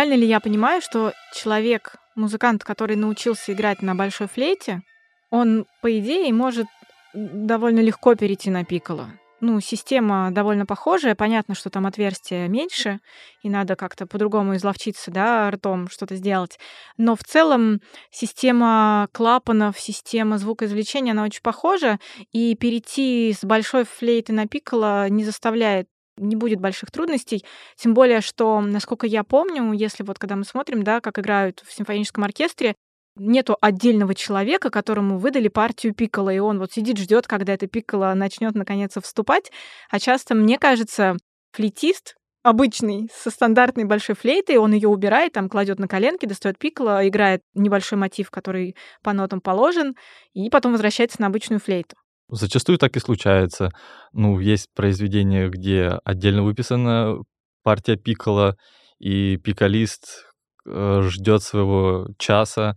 Правильно 0.00 0.18
ли 0.18 0.26
я 0.26 0.40
понимаю, 0.40 0.80
что 0.80 1.12
человек, 1.34 1.96
музыкант, 2.14 2.64
который 2.64 2.96
научился 2.96 3.52
играть 3.52 3.82
на 3.82 3.94
большой 3.94 4.28
флейте, 4.28 4.80
он, 5.28 5.66
по 5.82 5.98
идее, 5.98 6.32
может 6.32 6.68
довольно 7.12 7.80
легко 7.80 8.14
перейти 8.14 8.48
на 8.48 8.64
пикколо? 8.64 9.10
ну, 9.40 9.60
система 9.60 10.30
довольно 10.30 10.66
похожая. 10.66 11.14
Понятно, 11.14 11.54
что 11.54 11.70
там 11.70 11.86
отверстия 11.86 12.46
меньше, 12.48 13.00
и 13.42 13.48
надо 13.48 13.76
как-то 13.76 14.06
по-другому 14.06 14.56
изловчиться, 14.56 15.10
да, 15.10 15.50
ртом 15.50 15.88
что-то 15.88 16.16
сделать. 16.16 16.58
Но 16.96 17.16
в 17.16 17.24
целом 17.24 17.80
система 18.10 19.08
клапанов, 19.12 19.78
система 19.78 20.38
звукоизвлечения, 20.38 21.12
она 21.12 21.24
очень 21.24 21.42
похожа, 21.42 21.98
и 22.32 22.54
перейти 22.54 23.34
с 23.38 23.44
большой 23.44 23.84
флейты 23.84 24.32
на 24.32 24.46
пикколо 24.46 25.08
не 25.08 25.24
заставляет 25.24 25.88
не 26.20 26.36
будет 26.36 26.60
больших 26.60 26.90
трудностей. 26.90 27.44
Тем 27.76 27.94
более, 27.94 28.20
что, 28.20 28.60
насколько 28.60 29.06
я 29.06 29.24
помню, 29.24 29.72
если 29.72 30.02
вот 30.04 30.18
когда 30.18 30.36
мы 30.36 30.44
смотрим, 30.44 30.84
да, 30.84 31.00
как 31.00 31.18
играют 31.18 31.62
в 31.66 31.72
симфоническом 31.72 32.24
оркестре, 32.24 32.74
нету 33.16 33.56
отдельного 33.60 34.14
человека, 34.14 34.70
которому 34.70 35.18
выдали 35.18 35.48
партию 35.48 35.94
пиккола, 35.94 36.30
и 36.30 36.38
он 36.38 36.58
вот 36.58 36.72
сидит, 36.72 36.98
ждет, 36.98 37.26
когда 37.26 37.54
эта 37.54 37.66
пиккола 37.66 38.14
начнет 38.14 38.54
наконец 38.54 38.94
вступать. 39.02 39.50
А 39.90 39.98
часто, 39.98 40.34
мне 40.34 40.58
кажется, 40.58 41.16
флейтист 41.52 42.14
обычный, 42.42 43.08
со 43.14 43.30
стандартной 43.30 43.84
большой 43.84 44.16
флейтой, 44.16 44.56
он 44.56 44.72
ее 44.72 44.88
убирает, 44.88 45.32
там 45.32 45.48
кладет 45.48 45.78
на 45.78 45.88
коленки, 45.88 46.26
достает 46.26 46.58
пикколо, 46.58 47.06
играет 47.06 47.42
небольшой 47.54 47.98
мотив, 47.98 48.30
который 48.30 48.76
по 49.02 49.12
нотам 49.12 49.40
положен, 49.40 49.94
и 50.32 50.48
потом 50.50 50.72
возвращается 50.72 51.20
на 51.20 51.26
обычную 51.26 51.60
флейту. 51.60 51.96
Зачастую 52.30 52.78
так 52.78 52.96
и 52.96 53.00
случается. 53.00 53.70
Ну, 54.12 54.38
есть 54.38 54.68
произведения, 54.74 55.48
где 55.48 55.98
отдельно 56.04 56.42
выписана 56.42 57.16
партия 57.62 57.96
пиккола, 57.96 58.56
и 58.98 59.38
пикалист 59.38 60.26
э, 60.66 61.00
ждет 61.02 61.42
своего 61.42 62.08
часа 62.18 62.76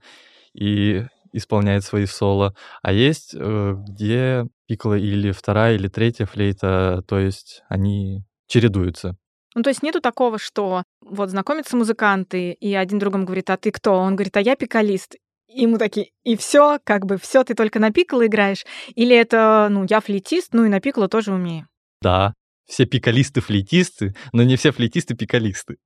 и 0.54 1.06
исполняет 1.34 1.84
свои 1.84 2.06
соло. 2.06 2.56
А 2.82 2.94
есть, 2.94 3.36
э, 3.36 3.76
где 3.78 4.46
пикколо 4.68 4.98
или 4.98 5.32
вторая, 5.32 5.76
или 5.76 5.88
третья 5.88 6.26
флейта, 6.26 7.04
то 7.08 7.20
есть 7.20 7.64
они 7.68 8.24
чередуются. 8.48 9.18
Ну, 9.56 9.62
то 9.62 9.70
есть 9.70 9.84
нету 9.84 10.02
такого, 10.02 10.40
что 10.40 10.84
вот 11.02 11.30
знакомятся 11.30 11.78
музыканты, 11.78 12.54
и 12.54 12.74
один 12.74 12.98
другому 12.98 13.26
говорит, 13.26 13.50
а 13.50 13.58
ты 13.58 13.72
кто? 13.72 13.94
Он 13.94 14.16
говорит, 14.16 14.36
а 14.38 14.42
я 14.42 14.56
пикалист. 14.56 15.16
И 15.54 15.62
ему 15.62 15.78
такие, 15.78 16.10
и 16.24 16.36
все, 16.36 16.80
как 16.84 17.06
бы 17.06 17.18
все, 17.18 17.44
ты 17.44 17.54
только 17.54 17.80
на 17.80 17.92
пикколо 17.92 18.26
играешь? 18.26 18.66
Или 18.96 19.16
это, 19.16 19.68
ну, 19.70 19.86
я 19.88 20.00
флейтист, 20.00 20.54
ну 20.54 20.66
и 20.66 20.70
на 20.70 20.80
пикколо 20.80 21.08
тоже 21.08 21.32
умею? 21.32 21.68
Да, 22.02 22.34
все 22.66 22.86
пикалисты 22.86 23.40
флейтисты, 23.40 24.16
но 24.32 24.42
не 24.42 24.56
все 24.56 24.72
флейтисты 24.72 25.16
пикалисты. 25.16 25.78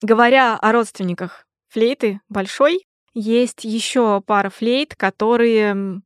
Говоря 0.00 0.56
о 0.56 0.72
родственниках 0.72 1.44
флейты 1.68 2.20
большой, 2.28 2.86
есть 3.12 3.64
еще 3.64 4.22
пара 4.22 4.48
флейт, 4.48 4.94
которые 4.96 6.00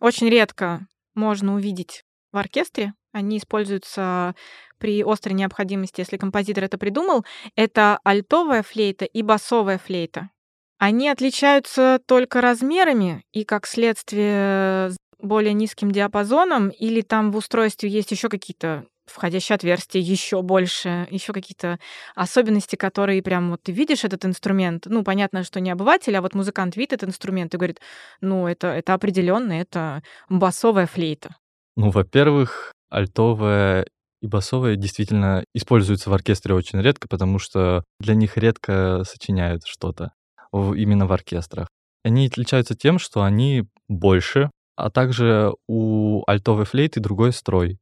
очень 0.00 0.28
редко 0.28 0.86
можно 1.14 1.54
увидеть 1.54 2.04
в 2.32 2.36
оркестре. 2.36 2.94
Они 3.14 3.38
используются 3.38 4.34
при 4.78 5.02
острой 5.02 5.34
необходимости, 5.34 6.00
если 6.00 6.16
композитор 6.16 6.64
это 6.64 6.78
придумал, 6.78 7.24
это 7.54 8.00
альтовая 8.02 8.64
флейта 8.64 9.04
и 9.04 9.22
басовая 9.22 9.78
флейта. 9.78 10.30
Они 10.78 11.08
отличаются 11.08 12.00
только 12.06 12.40
размерами 12.40 13.22
и, 13.32 13.44
как 13.44 13.68
следствие, 13.68 14.90
более 15.20 15.54
низким 15.54 15.92
диапазоном, 15.92 16.70
или 16.70 17.02
там 17.02 17.30
в 17.30 17.36
устройстве 17.36 17.88
есть 17.88 18.10
еще 18.10 18.28
какие-то 18.28 18.84
входящие 19.06 19.54
отверстия 19.54 20.00
еще 20.00 20.42
больше, 20.42 21.06
еще 21.10 21.32
какие-то 21.32 21.78
особенности, 22.14 22.74
которые 22.74 23.22
прям 23.22 23.50
вот 23.50 23.62
ты 23.62 23.70
видишь 23.70 24.04
этот 24.04 24.24
инструмент. 24.24 24.86
Ну, 24.86 25.04
понятно, 25.04 25.44
что 25.44 25.60
не 25.60 25.70
обыватель, 25.70 26.16
а 26.16 26.22
вот 26.22 26.34
музыкант 26.34 26.76
видит 26.76 26.94
этот 26.94 27.10
инструмент 27.10 27.54
и 27.54 27.58
говорит, 27.58 27.80
ну, 28.20 28.48
это, 28.48 28.68
это 28.68 28.94
определенно, 28.94 29.52
это 29.52 30.02
басовая 30.28 30.86
флейта. 30.86 31.36
Ну, 31.76 31.90
во-первых, 31.90 32.72
альтовая 32.90 33.86
и 34.22 34.26
басовые 34.26 34.76
действительно 34.76 35.44
используются 35.54 36.08
в 36.08 36.14
оркестре 36.14 36.54
очень 36.54 36.80
редко, 36.80 37.08
потому 37.08 37.38
что 37.38 37.84
для 38.00 38.14
них 38.14 38.38
редко 38.38 39.02
сочиняют 39.04 39.62
что-то 39.66 40.12
именно 40.52 41.06
в 41.06 41.12
оркестрах. 41.12 41.68
Они 42.04 42.26
отличаются 42.26 42.74
тем, 42.74 42.98
что 42.98 43.22
они 43.22 43.64
больше, 43.88 44.50
а 44.76 44.90
также 44.90 45.52
у 45.68 46.22
альтовой 46.26 46.64
флейты 46.64 47.00
другой 47.00 47.32
строй. 47.32 47.78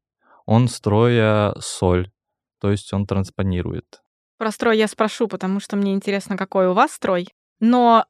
Он 0.47 0.69
строя 0.69 1.55
соль, 1.61 2.11
то 2.61 2.71
есть 2.71 2.93
он 2.93 3.07
транспонирует. 3.07 4.03
Про 4.39 4.51
строй 4.51 4.79
я 4.79 4.89
спрошу, 4.89 5.29
потому 5.29 5.61
что 5.61 5.77
мне 5.77 5.93
интересно, 5.93 6.37
какой 6.37 6.67
у 6.67 6.73
вас 6.73 6.93
строй. 6.93 7.29
Но 7.61 8.07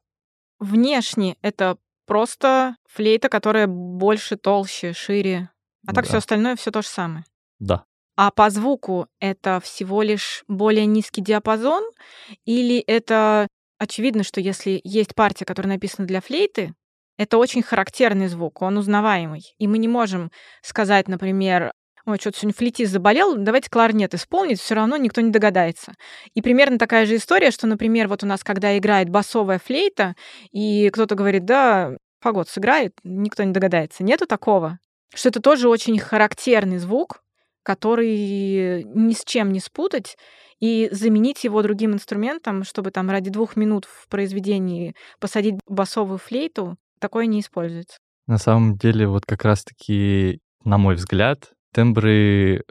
внешне 0.59 1.37
это 1.41 1.77
просто 2.07 2.75
флейта, 2.87 3.29
которая 3.29 3.67
больше, 3.67 4.37
толще, 4.37 4.93
шире. 4.93 5.49
А 5.87 5.93
так 5.93 6.05
да. 6.05 6.09
все 6.09 6.17
остальное 6.17 6.55
все 6.55 6.71
то 6.71 6.81
же 6.81 6.87
самое. 6.87 7.25
Да. 7.59 7.85
А 8.15 8.31
по 8.31 8.49
звуку 8.49 9.07
это 9.19 9.59
всего 9.59 10.01
лишь 10.01 10.43
более 10.47 10.85
низкий 10.85 11.21
диапазон? 11.21 11.83
Или 12.45 12.79
это 12.79 13.47
очевидно, 13.79 14.23
что 14.23 14.39
если 14.39 14.79
есть 14.83 15.15
партия, 15.15 15.45
которая 15.45 15.73
написана 15.73 16.07
для 16.07 16.21
флейты, 16.21 16.73
это 17.17 17.37
очень 17.37 17.61
характерный 17.61 18.27
звук, 18.27 18.61
он 18.61 18.77
узнаваемый. 18.77 19.55
И 19.57 19.67
мы 19.67 19.77
не 19.77 19.87
можем 19.87 20.31
сказать, 20.61 21.07
например, 21.07 21.71
ой, 22.05 22.17
что-то 22.19 22.39
сегодня 22.39 22.57
флейтист 22.57 22.91
заболел, 22.91 23.35
давайте 23.35 23.69
кларнет 23.69 24.13
исполнить, 24.13 24.59
все 24.59 24.75
равно 24.75 24.97
никто 24.97 25.21
не 25.21 25.31
догадается. 25.31 25.93
И 26.33 26.41
примерно 26.41 26.77
такая 26.77 27.05
же 27.05 27.15
история, 27.15 27.51
что, 27.51 27.67
например, 27.67 28.07
вот 28.07 28.23
у 28.23 28.27
нас, 28.27 28.43
когда 28.43 28.77
играет 28.77 29.09
басовая 29.09 29.59
флейта, 29.59 30.15
и 30.51 30.89
кто-то 30.89 31.15
говорит, 31.15 31.45
да, 31.45 31.97
фагот 32.19 32.49
сыграет, 32.49 32.93
никто 33.03 33.43
не 33.43 33.53
догадается. 33.53 34.03
Нету 34.03 34.25
такого? 34.25 34.79
Что 35.13 35.29
это 35.29 35.41
тоже 35.41 35.69
очень 35.69 35.99
характерный 35.99 36.77
звук, 36.77 37.23
который 37.63 38.83
ни 38.83 39.13
с 39.13 39.23
чем 39.23 39.51
не 39.51 39.59
спутать, 39.59 40.17
и 40.59 40.89
заменить 40.91 41.43
его 41.43 41.61
другим 41.61 41.93
инструментом, 41.93 42.63
чтобы 42.63 42.91
там 42.91 43.09
ради 43.09 43.29
двух 43.29 43.55
минут 43.55 43.85
в 43.85 44.07
произведении 44.07 44.95
посадить 45.19 45.55
басовую 45.67 46.19
флейту, 46.19 46.77
такое 46.99 47.25
не 47.25 47.41
используется. 47.41 47.97
На 48.27 48.37
самом 48.37 48.77
деле, 48.77 49.07
вот 49.07 49.25
как 49.25 49.43
раз-таки, 49.43 50.39
на 50.63 50.77
мой 50.77 50.95
взгляд, 50.95 51.51
тембры 51.73 52.63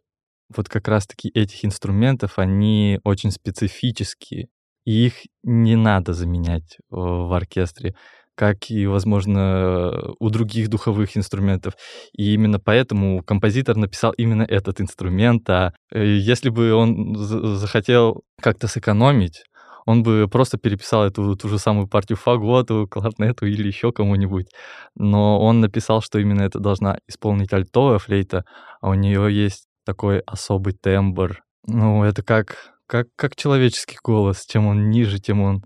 вот 0.54 0.68
как 0.68 0.88
раз-таки 0.88 1.28
этих 1.28 1.64
инструментов, 1.64 2.38
они 2.38 3.00
очень 3.04 3.30
специфические, 3.30 4.48
и 4.84 5.06
их 5.06 5.14
не 5.42 5.76
надо 5.76 6.14
заменять 6.14 6.78
в 6.88 7.34
оркестре 7.34 7.94
как 8.34 8.70
и, 8.70 8.86
возможно, 8.86 10.14
у 10.18 10.30
других 10.30 10.68
духовых 10.68 11.16
инструментов. 11.16 11.74
И 12.16 12.34
именно 12.34 12.58
поэтому 12.58 13.22
композитор 13.22 13.76
написал 13.76 14.12
именно 14.12 14.42
этот 14.42 14.80
инструмент. 14.80 15.48
А 15.50 15.72
э, 15.90 16.04
если 16.04 16.50
бы 16.50 16.72
он 16.72 17.14
захотел 17.16 18.22
как-то 18.40 18.68
сэкономить, 18.68 19.44
он 19.84 20.02
бы 20.02 20.28
просто 20.30 20.58
переписал 20.58 21.04
эту 21.04 21.36
ту 21.36 21.48
же 21.48 21.58
самую 21.58 21.88
партию 21.88 22.16
фаготу, 22.16 22.86
кларнету 22.88 23.46
или 23.46 23.66
еще 23.66 23.92
кому-нибудь. 23.92 24.46
Но 24.94 25.40
он 25.40 25.60
написал, 25.60 26.00
что 26.00 26.18
именно 26.18 26.42
это 26.42 26.58
должна 26.58 26.98
исполнить 27.08 27.52
альтовая 27.52 27.98
флейта, 27.98 28.44
а 28.80 28.90
у 28.90 28.94
нее 28.94 29.34
есть 29.34 29.66
такой 29.84 30.20
особый 30.20 30.74
тембр. 30.74 31.40
Ну, 31.66 32.04
это 32.04 32.22
как, 32.22 32.74
как, 32.86 33.08
как 33.16 33.36
человеческий 33.36 33.98
голос. 34.02 34.44
Чем 34.46 34.66
он 34.66 34.90
ниже, 34.90 35.18
тем 35.18 35.40
он 35.40 35.64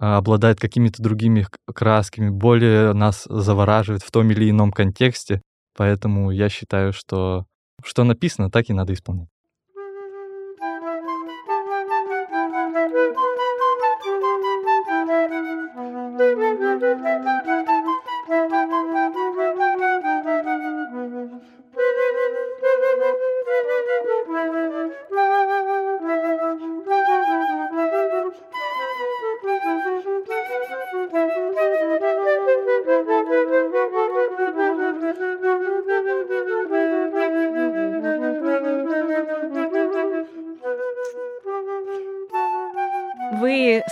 обладает 0.00 0.60
какими-то 0.60 1.02
другими 1.02 1.46
красками, 1.74 2.30
более 2.30 2.92
нас 2.94 3.24
завораживает 3.28 4.02
в 4.02 4.10
том 4.10 4.30
или 4.30 4.50
ином 4.50 4.72
контексте. 4.72 5.42
Поэтому 5.76 6.30
я 6.30 6.48
считаю, 6.48 6.92
что 6.92 7.46
что 7.84 8.04
написано, 8.04 8.50
так 8.50 8.68
и 8.70 8.74
надо 8.74 8.92
исполнять. 8.94 9.28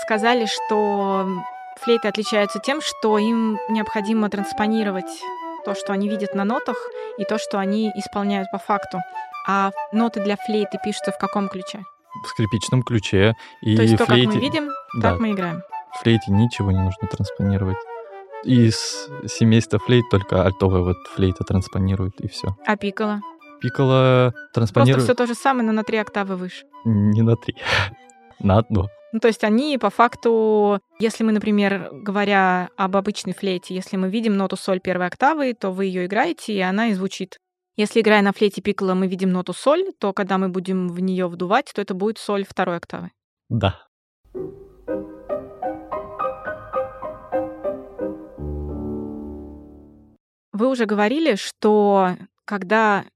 Сказали, 0.08 0.46
что 0.46 1.28
флейты 1.76 2.08
отличаются 2.08 2.60
тем, 2.60 2.80
что 2.80 3.18
им 3.18 3.58
необходимо 3.68 4.30
транспонировать 4.30 5.22
то, 5.66 5.74
что 5.74 5.92
они 5.92 6.08
видят 6.08 6.34
на 6.34 6.44
нотах, 6.44 6.78
и 7.18 7.24
то, 7.24 7.36
что 7.36 7.58
они 7.58 7.90
исполняют 7.94 8.50
по 8.50 8.56
факту. 8.56 9.00
А 9.46 9.70
ноты 9.92 10.24
для 10.24 10.36
флейты 10.36 10.78
пишутся 10.82 11.12
в 11.12 11.18
каком 11.18 11.48
ключе? 11.48 11.84
В 12.24 12.28
скрипичном 12.28 12.84
ключе. 12.84 13.34
И 13.60 13.76
то 13.76 13.82
есть 13.82 13.98
то, 13.98 14.06
флейте... 14.06 14.26
как 14.28 14.34
мы 14.36 14.40
видим, 14.40 14.70
Да. 14.94 15.10
так 15.10 15.20
мы 15.20 15.32
играем. 15.32 15.62
В 15.92 16.02
флейте 16.02 16.32
ничего 16.32 16.70
не 16.70 16.80
нужно 16.80 17.06
транспонировать. 17.06 17.76
Из 18.44 19.10
семейства 19.26 19.78
флейт 19.78 20.08
только 20.10 20.42
альтовая 20.42 20.80
вот 20.80 20.96
флейта 21.14 21.44
транспонирует, 21.44 22.18
и 22.20 22.28
все. 22.28 22.56
А? 22.66 22.78
Пикколо 22.78 23.20
Просто 23.60 24.52
транспонирует 24.54 25.04
все 25.04 25.14
то 25.14 25.26
же 25.26 25.34
самое, 25.34 25.66
но 25.66 25.72
на 25.72 25.82
три 25.82 25.98
октавы 25.98 26.36
выше. 26.36 26.64
не 26.86 27.20
на 27.20 27.36
три, 27.36 27.56
на 28.38 28.56
одно. 28.56 28.88
Ну, 29.12 29.20
то 29.20 29.28
есть 29.28 29.42
они 29.42 29.78
по 29.78 29.88
факту, 29.88 30.80
если 30.98 31.24
мы, 31.24 31.32
например, 31.32 31.88
говоря 31.92 32.68
об 32.76 32.96
обычной 32.96 33.32
флейте, 33.32 33.74
если 33.74 33.96
мы 33.96 34.10
видим 34.10 34.36
ноту 34.36 34.56
соль 34.56 34.80
первой 34.80 35.06
октавы, 35.06 35.54
то 35.54 35.70
вы 35.70 35.86
ее 35.86 36.04
играете, 36.04 36.52
и 36.52 36.60
она 36.60 36.88
и 36.88 36.94
звучит. 36.94 37.38
Если 37.76 38.00
играя 38.00 38.22
на 38.22 38.32
флейте 38.32 38.60
пикколо, 38.60 38.94
мы 38.94 39.06
видим 39.06 39.30
ноту 39.30 39.54
соль, 39.54 39.92
то 39.98 40.12
когда 40.12 40.36
мы 40.36 40.50
будем 40.50 40.88
в 40.88 41.00
нее 41.00 41.26
вдувать, 41.26 41.72
то 41.74 41.80
это 41.80 41.94
будет 41.94 42.18
соль 42.18 42.44
второй 42.44 42.76
октавы. 42.76 43.10
Да. 43.48 43.86
Вы 50.52 50.68
уже 50.68 50.84
говорили, 50.84 51.36
что 51.36 52.16
когда 52.44 53.06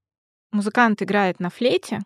музыкант 0.52 1.02
играет 1.02 1.40
на 1.40 1.50
флейте, 1.50 2.00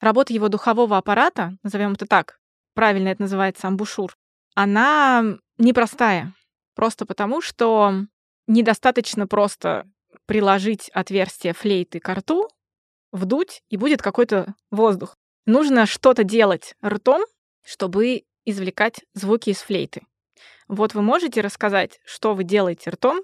работа 0.00 0.32
его 0.32 0.48
духового 0.48 0.96
аппарата, 0.96 1.56
назовем 1.62 1.92
это 1.92 2.06
так, 2.06 2.38
правильно 2.74 3.08
это 3.08 3.22
называется 3.22 3.68
амбушюр, 3.68 4.16
она 4.54 5.24
непростая. 5.58 6.34
Просто 6.74 7.06
потому, 7.06 7.40
что 7.40 7.92
недостаточно 8.46 9.26
просто 9.26 9.86
приложить 10.26 10.88
отверстие 10.90 11.52
флейты 11.52 12.00
к 12.00 12.14
рту, 12.14 12.48
вдуть, 13.12 13.62
и 13.68 13.76
будет 13.76 14.02
какой-то 14.02 14.54
воздух. 14.70 15.16
Нужно 15.44 15.86
что-то 15.86 16.24
делать 16.24 16.74
ртом, 16.84 17.22
чтобы 17.64 18.22
извлекать 18.44 19.00
звуки 19.14 19.50
из 19.50 19.58
флейты. 19.58 20.02
Вот 20.68 20.94
вы 20.94 21.02
можете 21.02 21.40
рассказать, 21.40 22.00
что 22.04 22.34
вы 22.34 22.44
делаете 22.44 22.90
ртом, 22.90 23.20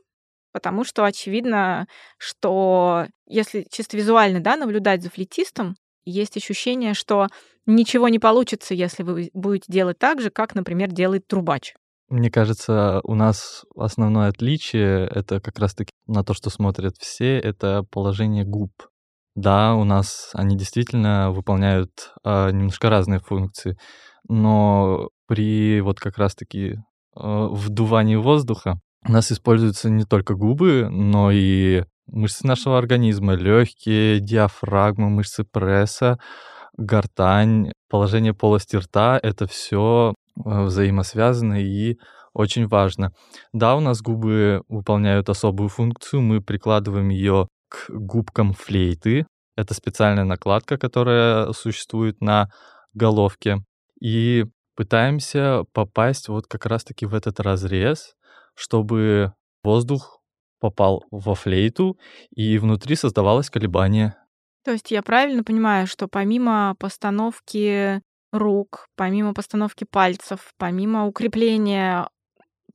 потому 0.52 0.84
что 0.84 1.04
очевидно, 1.04 1.86
что 2.18 3.06
если 3.26 3.66
чисто 3.70 3.96
визуально 3.96 4.40
да, 4.40 4.56
наблюдать 4.56 5.02
за 5.02 5.10
флейтистом, 5.10 5.76
есть 6.04 6.36
ощущение, 6.36 6.94
что 6.94 7.28
ничего 7.68 8.08
не 8.08 8.18
получится, 8.18 8.74
если 8.74 9.04
вы 9.04 9.30
будете 9.34 9.70
делать 9.72 9.98
так 9.98 10.20
же, 10.20 10.30
как, 10.30 10.54
например, 10.54 10.90
делает 10.90 11.28
трубач. 11.28 11.74
Мне 12.08 12.30
кажется, 12.30 13.00
у 13.04 13.14
нас 13.14 13.64
основное 13.76 14.28
отличие— 14.28 15.06
это 15.14 15.40
как 15.40 15.58
раз-таки 15.58 15.92
на 16.06 16.24
то, 16.24 16.32
что 16.32 16.48
смотрят 16.48 16.96
все, 16.98 17.38
это 17.38 17.84
положение 17.90 18.44
губ. 18.44 18.72
Да, 19.34 19.74
у 19.74 19.84
нас 19.84 20.30
они 20.32 20.56
действительно 20.56 21.30
выполняют 21.30 22.14
а, 22.24 22.50
немножко 22.50 22.88
разные 22.88 23.20
функции, 23.20 23.78
но 24.26 25.10
при 25.26 25.80
вот 25.82 26.00
как 26.00 26.16
раз-таки 26.16 26.76
а, 27.14 27.46
вдувании 27.48 28.16
воздуха 28.16 28.80
у 29.06 29.12
нас 29.12 29.30
используются 29.30 29.90
не 29.90 30.04
только 30.04 30.34
губы, 30.34 30.88
но 30.90 31.30
и 31.30 31.84
мышцы 32.06 32.46
нашего 32.46 32.78
организма, 32.78 33.34
легкие, 33.34 34.20
диафрагма, 34.20 35.08
мышцы 35.08 35.44
пресса, 35.44 36.18
гортань, 36.78 37.72
положение 37.90 38.32
полости 38.32 38.76
рта— 38.76 39.20
это 39.22 39.46
все 39.46 40.14
взаимосвязано 40.36 41.60
и 41.60 41.96
очень 42.32 42.66
важно. 42.68 43.12
Да, 43.52 43.76
у 43.76 43.80
нас 43.80 44.00
губы 44.00 44.62
выполняют 44.68 45.28
особую 45.28 45.68
функцию, 45.68 46.22
мы 46.22 46.40
прикладываем 46.40 47.08
ее 47.08 47.48
к 47.68 47.90
губкам 47.90 48.52
флейты. 48.52 49.26
Это 49.56 49.74
специальная 49.74 50.24
накладка, 50.24 50.78
которая 50.78 51.52
существует 51.52 52.20
на 52.20 52.48
головке. 52.94 53.58
И 54.00 54.44
пытаемся 54.76 55.64
попасть 55.72 56.28
вот 56.28 56.46
как 56.46 56.66
раз-таки 56.66 57.06
в 57.06 57.14
этот 57.14 57.40
разрез, 57.40 58.14
чтобы 58.54 59.32
воздух 59.64 60.20
попал 60.60 61.04
во 61.10 61.34
флейту, 61.34 61.98
и 62.30 62.58
внутри 62.58 62.94
создавалось 62.94 63.50
колебание. 63.50 64.14
То 64.68 64.72
есть 64.72 64.90
я 64.90 65.00
правильно 65.00 65.42
понимаю, 65.42 65.86
что 65.86 66.08
помимо 66.08 66.76
постановки 66.78 68.02
рук, 68.32 68.86
помимо 68.96 69.32
постановки 69.32 69.84
пальцев, 69.84 70.52
помимо 70.58 71.06
укрепления 71.06 72.06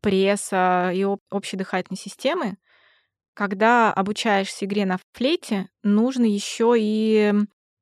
пресса 0.01 0.89
и 0.91 1.03
об- 1.03 1.19
общей 1.29 1.56
дыхательной 1.56 1.99
системы, 1.99 2.58
когда 3.36 3.93
обучаешься 3.93 4.65
игре 4.65 4.88
на 4.88 4.97
флейте, 5.13 5.69
нужно 5.84 6.25
еще 6.25 6.73
и 6.79 7.32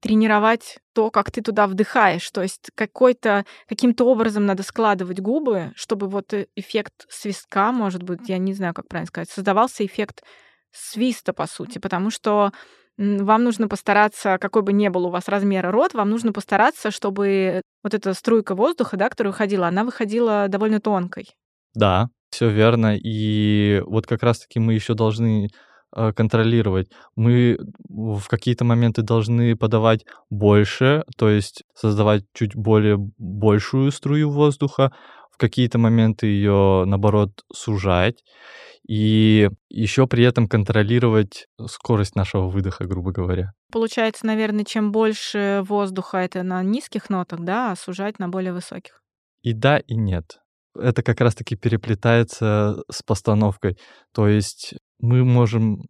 тренировать 0.01 0.79
то, 0.93 1.09
как 1.09 1.31
ты 1.31 1.41
туда 1.41 1.65
вдыхаешь. 1.65 2.29
То 2.31 2.41
есть 2.41 2.69
какой-то, 2.75 3.45
каким-то 3.69 4.03
образом 4.03 4.45
надо 4.45 4.63
складывать 4.63 5.21
губы, 5.21 5.71
чтобы 5.77 6.09
вот 6.09 6.33
э- 6.33 6.47
эффект 6.57 7.05
свистка, 7.07 7.71
может 7.71 8.03
быть, 8.03 8.27
я 8.27 8.39
не 8.39 8.53
знаю, 8.53 8.73
как 8.73 8.89
правильно 8.89 9.07
сказать, 9.07 9.29
создавался 9.29 9.85
эффект 9.85 10.21
свиста, 10.73 11.31
по 11.31 11.47
сути, 11.47 11.77
потому 11.79 12.09
что 12.09 12.51
вам 13.01 13.43
нужно 13.43 13.67
постараться, 13.67 14.37
какой 14.39 14.61
бы 14.61 14.73
ни 14.73 14.87
был 14.87 15.07
у 15.07 15.09
вас 15.09 15.27
размер 15.27 15.69
рот, 15.71 15.93
вам 15.93 16.09
нужно 16.09 16.31
постараться, 16.31 16.91
чтобы 16.91 17.61
вот 17.83 17.93
эта 17.93 18.13
струйка 18.13 18.53
воздуха, 18.53 18.95
да, 18.95 19.09
которая 19.09 19.31
выходила, 19.31 19.67
она 19.67 19.83
выходила 19.83 20.47
довольно 20.47 20.79
тонкой. 20.79 21.29
Да, 21.73 22.09
все 22.29 22.49
верно. 22.49 22.95
И 22.95 23.81
вот 23.85 24.05
как 24.05 24.21
раз-таки 24.21 24.59
мы 24.59 24.75
еще 24.75 24.93
должны 24.93 25.49
э, 25.95 26.13
контролировать. 26.13 26.91
Мы 27.15 27.57
в 27.89 28.27
какие-то 28.27 28.65
моменты 28.65 29.01
должны 29.01 29.55
подавать 29.55 30.05
больше, 30.29 31.03
то 31.17 31.29
есть 31.29 31.63
создавать 31.73 32.23
чуть 32.33 32.55
более 32.55 32.97
большую 33.17 33.91
струю 33.91 34.29
воздуха, 34.29 34.91
в 35.31 35.37
какие-то 35.37 35.79
моменты 35.79 36.27
ее, 36.27 36.83
наоборот, 36.85 37.31
сужать. 37.51 38.23
И 38.87 39.49
еще 39.69 40.07
при 40.07 40.23
этом 40.23 40.47
контролировать 40.47 41.45
скорость 41.67 42.15
нашего 42.15 42.47
выдоха, 42.49 42.85
грубо 42.85 43.11
говоря. 43.11 43.51
Получается, 43.71 44.25
наверное, 44.25 44.65
чем 44.65 44.91
больше 44.91 45.63
воздуха 45.67 46.17
это 46.17 46.43
на 46.43 46.63
низких 46.63 47.09
нотах, 47.09 47.39
да, 47.41 47.71
а 47.71 47.75
сужать 47.75 48.19
на 48.19 48.27
более 48.27 48.53
высоких. 48.53 49.01
И 49.43 49.53
да, 49.53 49.77
и 49.77 49.95
нет. 49.95 50.39
Это 50.75 51.03
как 51.03 51.21
раз-таки 51.21 51.55
переплетается 51.55 52.81
с 52.91 53.03
постановкой. 53.03 53.77
То 54.13 54.27
есть 54.27 54.73
мы 54.99 55.23
можем 55.23 55.83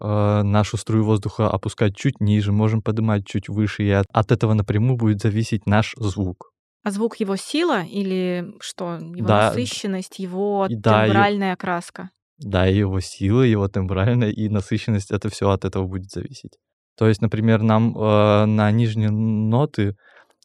э, 0.00 0.42
нашу 0.42 0.76
струю 0.76 1.04
воздуха 1.04 1.48
опускать 1.50 1.96
чуть 1.96 2.20
ниже, 2.20 2.52
можем 2.52 2.82
поднимать 2.82 3.26
чуть 3.26 3.48
выше, 3.48 3.84
и 3.84 3.90
от, 3.90 4.06
от 4.12 4.30
этого 4.32 4.54
напрямую 4.54 4.96
будет 4.96 5.20
зависеть 5.20 5.66
наш 5.66 5.94
звук. 5.96 6.52
А 6.84 6.90
звук 6.90 7.16
его 7.18 7.34
сила 7.36 7.82
или 7.82 8.54
что? 8.60 8.98
Его 8.98 9.26
Да. 9.26 9.48
насыщенность, 9.48 10.18
его 10.20 10.66
И 10.68 10.76
да, 10.76 11.04
и- 11.04 11.08
тембральная 11.08 11.54
окраска. 11.54 12.10
Да, 12.38 12.68
и 12.68 12.76
его 12.76 13.00
сила, 13.00 13.42
его 13.42 13.68
тембральная 13.68 14.30
и 14.30 14.48
насыщенность, 14.48 15.10
это 15.10 15.28
все 15.30 15.50
от 15.50 15.64
этого 15.64 15.86
будет 15.86 16.10
зависеть. 16.10 16.58
То 16.96 17.08
есть, 17.08 17.20
например, 17.20 17.62
нам 17.62 17.96
э, 17.96 18.44
на 18.46 18.70
нижние 18.70 19.10
ноты 19.10 19.96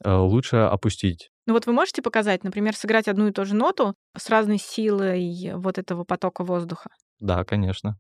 э, 0.04 0.13
лучше 0.13 0.58
опустить. 0.58 1.30
Ну 1.47 1.54
вот 1.54 1.65
вы 1.65 1.73
можете 1.73 2.01
показать, 2.01 2.43
например, 2.43 2.75
сыграть 2.75 3.08
одну 3.08 3.27
и 3.27 3.32
ту 3.32 3.45
же 3.45 3.56
ноту 3.56 3.95
с 4.17 4.30
разной 4.30 4.58
силой 4.58 5.54
вот 5.56 5.77
этого 5.77 6.04
потока 6.04 6.43
воздуха? 6.43 6.89
Да, 7.19 7.43
конечно. 7.43 7.97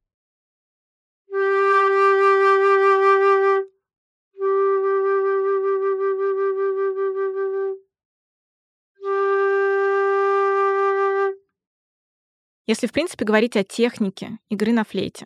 Если, 12.67 12.87
в 12.87 12.91
принципе, 12.91 13.25
говорить 13.25 13.57
о 13.57 13.63
технике 13.63 14.37
игры 14.49 14.71
на 14.71 14.83
флейте, 14.83 15.25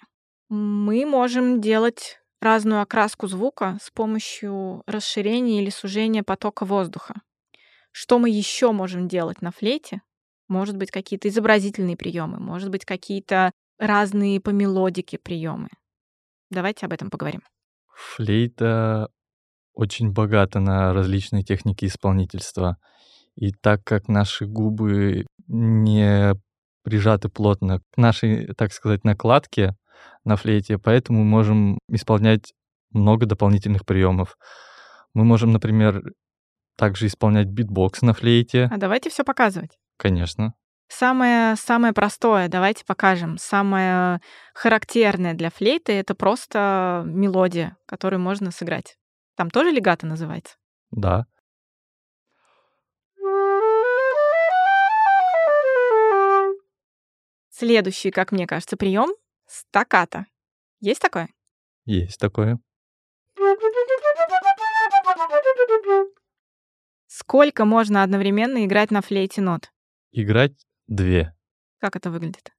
мы 0.49 1.05
можем 1.05 1.61
делать 1.61 2.19
разную 2.41 2.81
окраску 2.81 3.27
звука 3.27 3.77
с 3.81 3.89
помощью 3.91 4.83
расширения 4.85 5.61
или 5.61 5.69
сужения 5.69 6.23
потока 6.23 6.65
воздуха. 6.65 7.15
Что 7.91 8.19
мы 8.19 8.29
еще 8.29 8.71
можем 8.71 9.07
делать 9.07 9.41
на 9.41 9.51
флейте? 9.51 10.01
Может 10.47 10.77
быть, 10.77 10.91
какие-то 10.91 11.27
изобразительные 11.27 11.97
приемы, 11.97 12.39
может 12.39 12.69
быть, 12.69 12.85
какие-то 12.85 13.51
разные 13.79 14.39
по 14.39 14.51
мелодике 14.51 15.17
приемы. 15.17 15.69
Давайте 16.51 16.85
об 16.85 16.93
этом 16.93 17.09
поговорим. 17.09 17.41
Флейта 17.95 19.09
очень 19.73 20.11
богата 20.11 20.59
на 20.59 20.93
различные 20.93 21.43
техники 21.43 21.85
исполнительства. 21.85 22.77
И 23.35 23.51
так 23.51 23.83
как 23.83 24.07
наши 24.07 24.45
губы 24.45 25.25
не 25.47 26.33
прижаты 26.85 27.27
плотно 27.29 27.79
к 27.91 27.97
нашей, 27.97 28.53
так 28.53 28.71
сказать, 28.71 29.03
накладке 29.03 29.75
на 30.23 30.37
флейте, 30.37 30.77
поэтому 30.77 31.19
мы 31.19 31.25
можем 31.25 31.79
исполнять 31.89 32.53
много 32.91 33.25
дополнительных 33.25 33.85
приемов. 33.85 34.37
Мы 35.13 35.25
можем, 35.25 35.51
например, 35.51 36.03
также 36.77 37.07
исполнять 37.07 37.47
битбокс 37.47 38.01
на 38.01 38.13
флейте, 38.13 38.69
А 38.71 38.77
давайте 38.77 39.09
все 39.09 39.23
показывать. 39.23 39.77
конечно. 39.97 40.53
Самое, 40.87 41.55
самое 41.55 41.93
простое, 41.93 42.47
давайте 42.47 42.85
покажем. 42.85 43.37
Самое 43.39 44.19
характерное 44.53 45.33
для 45.33 45.49
флейты— 45.49 45.93
это 45.93 46.13
просто 46.13 47.01
мелодия, 47.07 47.75
которую 47.87 48.19
можно 48.19 48.51
сыграть. 48.51 48.95
Там 49.35 49.49
тоже 49.49 49.71
легато 49.71 50.05
называется? 50.05 50.53
Да. 50.91 51.25
Следующий, 57.57 58.11
как 58.11 58.33
мне 58.33 58.47
кажется, 58.47 58.75
прием— 58.75 59.15
стаккато. 59.47 60.25
Есть 60.81 60.99
такое? 60.99 61.29
Есть 61.85 62.19
такое. 62.19 62.59
Сколько 67.07 67.63
можно 67.63 68.03
одновременно 68.03 68.65
играть 68.65 68.91
на 68.91 69.01
флейте 69.01 69.39
нот? 69.39 69.71
Играть 70.11 70.67
две. 70.87 71.33
Как 71.79 71.95
это 71.95 72.11
выглядит? 72.11 72.51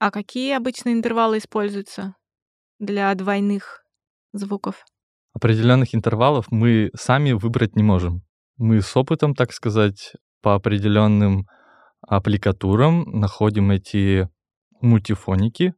А 0.00 0.10
какие 0.10 0.56
обычно 0.56 0.94
интервалы 0.94 1.36
используются 1.36 2.14
для 2.78 3.14
двойных 3.14 3.84
звуков? 4.32 4.86
Определенных 5.34 5.94
интервалов 5.94 6.46
мы 6.50 6.90
сами 6.96 7.32
выбрать 7.32 7.76
не 7.76 7.82
можем. 7.82 8.22
Мы 8.56 8.80
с 8.80 8.96
опытом, 8.96 9.34
так 9.34 9.52
сказать, 9.52 10.14
по 10.40 10.54
определенным 10.54 11.46
аппликатурам 12.00 13.02
находим 13.20 13.72
эти 13.72 14.30
мультифоники, 14.80 15.74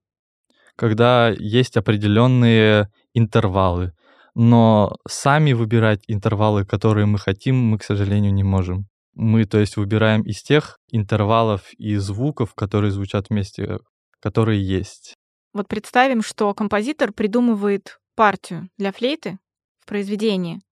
когда 0.76 1.30
есть 1.30 1.76
определенные 1.76 2.92
интервалы. 3.14 3.92
Но 4.36 4.98
сами 5.08 5.52
выбирать 5.52 6.04
интервалы, 6.06 6.64
которые 6.64 7.06
мы 7.06 7.18
хотим, 7.18 7.56
мы, 7.56 7.78
к 7.78 7.82
сожалению, 7.82 8.32
не 8.32 8.44
можем. 8.44 8.86
Мы, 9.14 9.46
то 9.46 9.58
есть, 9.58 9.76
выбираем 9.76 10.22
из 10.22 10.44
тех 10.44 10.78
интервалов 10.92 11.72
и 11.76 11.96
звуков, 11.96 12.54
которые 12.54 12.92
звучат 12.92 13.26
вместе, 13.28 13.78
которые 14.22 14.64
есть. 14.64 15.14
Вот 15.52 15.68
представим, 15.68 16.22
что 16.22 16.54
композитор 16.54 17.12
придумывает 17.12 17.98
партию 18.14 18.70
для 18.78 18.92
флейты 18.92 19.38
в 19.80 19.86
произведении, 19.86 20.62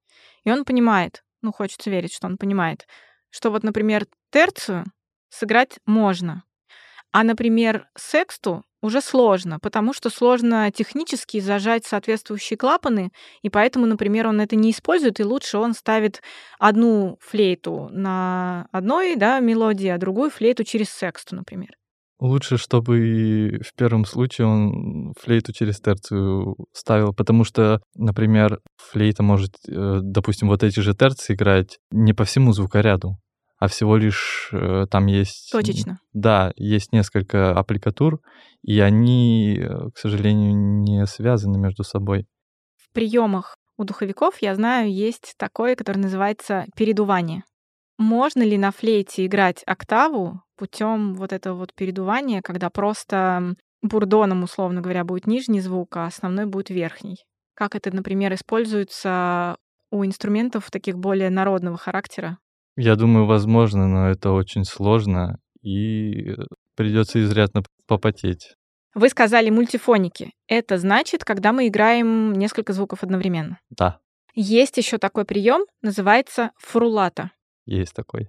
и 0.45 0.51
он 0.51 0.65
понимает, 0.65 1.23
ну, 1.43 1.53
хочется 1.53 1.91
верить, 1.91 2.15
что 2.15 2.27
он 2.27 2.39
понимает, 2.39 2.87
что 3.29 3.51
вот, 3.51 3.63
например, 3.63 4.07
терцию 4.31 4.85
сыграть 5.29 5.79
можно, 5.85 6.45
а, 7.13 7.25
например, 7.25 7.89
сексту 7.99 8.65
уже 8.83 9.03
сложно, 9.03 9.59
потому 9.59 9.93
что 9.93 10.11
сложно 10.11 10.71
технически 10.71 11.41
зажать 11.41 11.85
соответствующие 11.85 12.57
клапаны, 12.57 13.11
и 13.43 13.51
поэтому, 13.51 13.87
например, 13.87 14.29
он 14.29 14.41
это 14.41 14.57
не 14.57 14.71
использует, 14.71 15.21
и 15.21 15.25
лучше 15.25 15.59
он 15.59 15.75
ставит 15.75 16.23
одну 16.59 17.19
флейту 17.21 17.89
на 17.91 18.69
одной 18.73 19.17
да, 19.17 19.41
мелодии, 19.41 19.89
а 19.89 19.99
другую 19.99 20.31
флейту 20.31 20.65
через 20.65 20.89
сексту, 20.91 21.35
например. 21.35 21.80
Лучше, 22.21 22.59
чтобы 22.59 23.61
в 23.65 23.75
первом 23.75 24.05
случае 24.05 24.47
он 24.47 25.15
флейту 25.19 25.55
через 25.55 25.81
терцию 25.81 26.55
ставил, 26.73 27.15
потому 27.15 27.45
что, 27.45 27.81
например, 27.97 28.61
флейта 28.77 29.23
может, 29.23 29.53
э, 29.67 30.01
допустим, 30.03 30.49
вот 30.49 30.63
эти 30.63 30.81
же 30.81 30.95
терции 30.95 31.33
играть 31.33 31.79
не 31.91 32.13
по 32.13 32.25
всему 32.25 32.53
звукоряду, 32.53 33.17
а 33.59 33.69
всего 33.69 33.97
лишь 33.97 34.51
э, 34.53 34.85
там 34.91 35.07
есть... 35.07 35.51
Точечно. 35.51 35.99
Да, 36.13 36.53
есть 36.57 36.93
несколько 36.93 37.53
аппликатур, 37.53 38.21
и 38.63 38.81
они, 38.81 39.59
э, 39.59 39.91
к 39.95 39.97
сожалению, 39.97 40.55
не 40.55 41.07
связаны 41.07 41.59
между 41.59 41.85
собой. 41.85 42.27
В 42.77 42.93
приемах 42.93 43.57
у 43.79 43.85
духовиков, 43.85 44.37
я 44.43 44.55
знаю, 44.55 44.93
есть 44.93 45.35
такое, 45.39 45.75
которое 45.75 46.01
называется 46.01 46.67
передувание. 46.77 47.45
Можно 47.97 48.43
ли 48.43 48.59
на 48.59 48.73
флейте 48.73 49.25
играть 49.25 49.63
октаву 49.67 50.43
путем 50.61 51.15
вот 51.15 51.33
этого 51.33 51.55
вот 51.55 51.73
передувания, 51.75 52.43
когда 52.43 52.69
просто 52.69 53.55
бурдоном, 53.81 54.43
условно 54.43 54.83
говоря, 54.83 55.05
будет 55.05 55.27
нижний 55.27 55.61
звук, 55.61 55.97
а 55.97 56.05
основной 56.05 56.45
будет 56.45 56.69
верхний? 56.69 57.17
Как 57.55 57.75
это, 57.75 57.91
например, 57.97 58.35
используется 58.35 59.57
у 59.91 60.05
инструментов 60.05 60.71
таких 60.71 60.99
более 60.99 61.31
народного 61.31 61.79
характера? 61.79 62.37
Я 62.77 62.97
думаю, 62.97 63.25
возможно, 63.25 63.89
но 63.89 64.11
это 64.11 64.33
очень 64.33 64.65
сложно, 64.65 65.39
и 65.63 66.37
придется 66.77 67.23
изрядно 67.23 67.63
попотеть. 67.87 68.55
Вы 68.95 69.09
сказали 69.09 69.49
мультифоники. 69.49 70.33
Это 70.47 70.77
значит, 70.77 71.25
когда 71.25 71.53
мы 71.53 71.69
играем 71.69 72.35
несколько 72.35 72.75
звуков 72.75 73.03
одновременно. 73.03 73.59
Да. 73.71 73.99
Есть 74.35 74.77
еще 74.77 74.99
такой 74.99 75.25
прием, 75.25 75.65
называется 75.81 76.51
фрулата. 76.59 77.31
Есть 77.65 77.95
такой. 77.95 78.29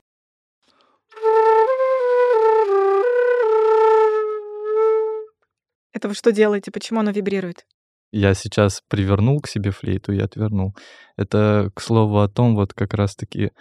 Это 5.94 6.08
вы 6.08 6.14
что 6.14 6.32
делаете? 6.32 6.72
Почему 6.72 7.00
оно 7.00 7.12
вибрирует? 7.12 7.66
Я 8.12 8.34
сейчас 8.34 8.82
привернул 8.90 9.40
к 9.40 9.48
себе 9.48 9.72
флейту 9.72 10.12
и 10.12 10.20
отвернул. 10.20 10.76
Это, 11.16 11.72
к 11.74 11.82
слову, 11.82 12.20
о 12.20 12.28
том, 12.28 12.56
вот 12.56 12.74
как 12.74 12.94
раз-таки, 12.94 13.52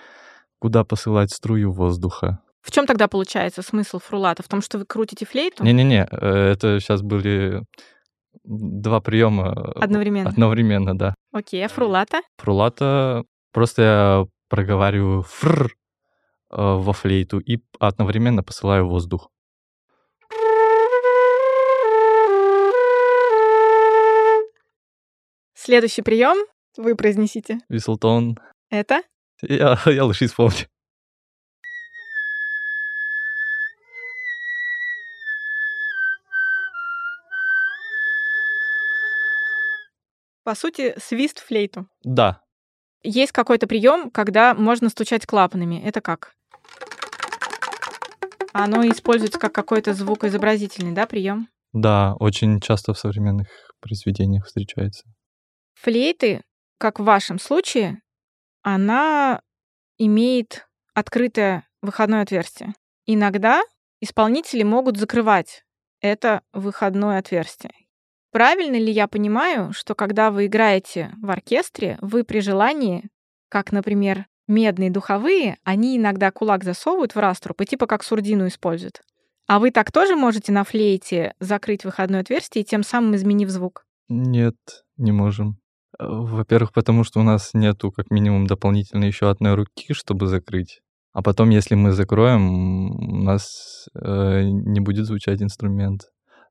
куда 0.58 0.84
посылать 0.84 1.30
струю 1.30 1.72
воздуха. 1.72 2.40
В 2.60 2.70
чем 2.72 2.86
тогда 2.86 3.08
получается 3.08 3.62
смысл 3.62 4.00
фрулата? 4.00 4.42
В 4.42 4.48
том, 4.48 4.60
что 4.60 4.78
вы 4.78 4.84
крутите 4.84 5.24
флейту? 5.24 5.64
Не-не-не, 5.64 6.06
э, 6.10 6.52
это 6.52 6.80
сейчас 6.80 7.02
были 7.02 7.62
два 8.44 9.00
приема 9.00 9.72
Одновременно. 9.76 10.30
Одновременно, 10.30 10.98
да. 10.98 11.14
Окей, 11.32 11.64
а 11.64 11.68
фрулата? 11.68 12.20
Фрулата 12.38 13.24
просто 13.52 13.82
я 13.82 14.24
проговариваю 14.48 15.22
фр 15.22 15.66
э, 15.66 15.70
во 16.50 16.92
флейту 16.92 17.38
и 17.38 17.58
одновременно 17.78 18.42
посылаю 18.42 18.88
воздух. 18.88 19.30
Следующий 25.70 26.02
прием 26.02 26.36
вы 26.76 26.96
произнесите. 26.96 27.60
Вислтон. 27.68 28.36
Это? 28.70 29.02
Я, 29.40 29.78
я 29.86 30.02
лише 30.04 30.26
вспомню. 30.26 30.66
По 40.42 40.56
сути, 40.56 40.92
свист 40.98 41.38
флейту. 41.38 41.86
Да, 42.02 42.40
Есть 43.04 43.30
какой-то 43.30 43.68
прием, 43.68 44.10
когда 44.10 44.54
можно 44.54 44.88
стучать 44.88 45.24
клапанами. 45.24 45.80
Это 45.84 46.00
как? 46.00 46.32
Оно 48.52 48.84
используется 48.88 49.38
как 49.38 49.52
какой-то 49.52 49.94
звукоизобразительный, 49.94 50.90
да, 50.90 51.06
прием? 51.06 51.46
да, 51.72 52.16
очень 52.18 52.58
часто 52.58 52.92
в 52.92 52.98
современных 52.98 53.46
произведениях 53.80 54.46
встречается. 54.46 55.04
Флейты, 55.82 56.42
как 56.76 57.00
в 57.00 57.04
вашем 57.04 57.38
случае, 57.38 58.02
она 58.62 59.40
имеет 59.96 60.68
открытое 60.92 61.66
выходное 61.80 62.20
отверстие. 62.20 62.74
Иногда 63.06 63.62
исполнители 64.02 64.62
могут 64.62 64.98
закрывать 64.98 65.64
это 66.02 66.42
выходное 66.52 67.18
отверстие. 67.18 67.72
Правильно 68.30 68.76
ли 68.76 68.92
я 68.92 69.08
понимаю, 69.08 69.72
что 69.72 69.94
когда 69.94 70.30
вы 70.30 70.46
играете 70.46 71.14
в 71.22 71.30
оркестре, 71.30 71.96
вы 72.02 72.24
при 72.24 72.40
желании, 72.40 73.08
как, 73.48 73.72
например, 73.72 74.26
медные 74.46 74.90
духовые, 74.90 75.56
они 75.64 75.96
иногда 75.96 76.30
кулак 76.30 76.62
засовывают 76.62 77.14
в 77.14 77.18
раструб 77.18 77.58
и 77.58 77.64
типа 77.64 77.86
как 77.86 78.02
сурдину 78.02 78.48
используют. 78.48 79.00
А 79.46 79.58
вы 79.58 79.70
так 79.70 79.90
тоже 79.92 80.14
можете 80.14 80.52
на 80.52 80.64
флейте 80.64 81.34
закрыть 81.40 81.84
выходное 81.84 82.20
отверстие 82.20 82.64
тем 82.64 82.82
самым 82.82 83.16
изменив 83.16 83.48
звук? 83.48 83.86
Нет, 84.08 84.56
не 84.98 85.12
можем. 85.12 85.58
Э, 85.98 86.04
Во-первых, 86.06 86.72
потому 86.72 87.04
что 87.04 87.20
у 87.20 87.22
нас 87.22 87.50
нету 87.54 87.90
как 87.90 88.10
минимум 88.10 88.46
дополнительно 88.46 89.04
еще 89.04 89.30
одной 89.30 89.54
руки, 89.54 89.92
чтобы 89.92 90.26
закрыть. 90.26 90.80
А 91.12 91.22
потом, 91.22 91.50
если 91.50 91.74
мы 91.74 91.92
закроем, 91.92 92.90
у 93.20 93.22
нас 93.24 93.86
э, 93.94 94.42
не 94.44 94.80
будет 94.80 95.06
звучать 95.06 95.42
инструмент. 95.42 96.02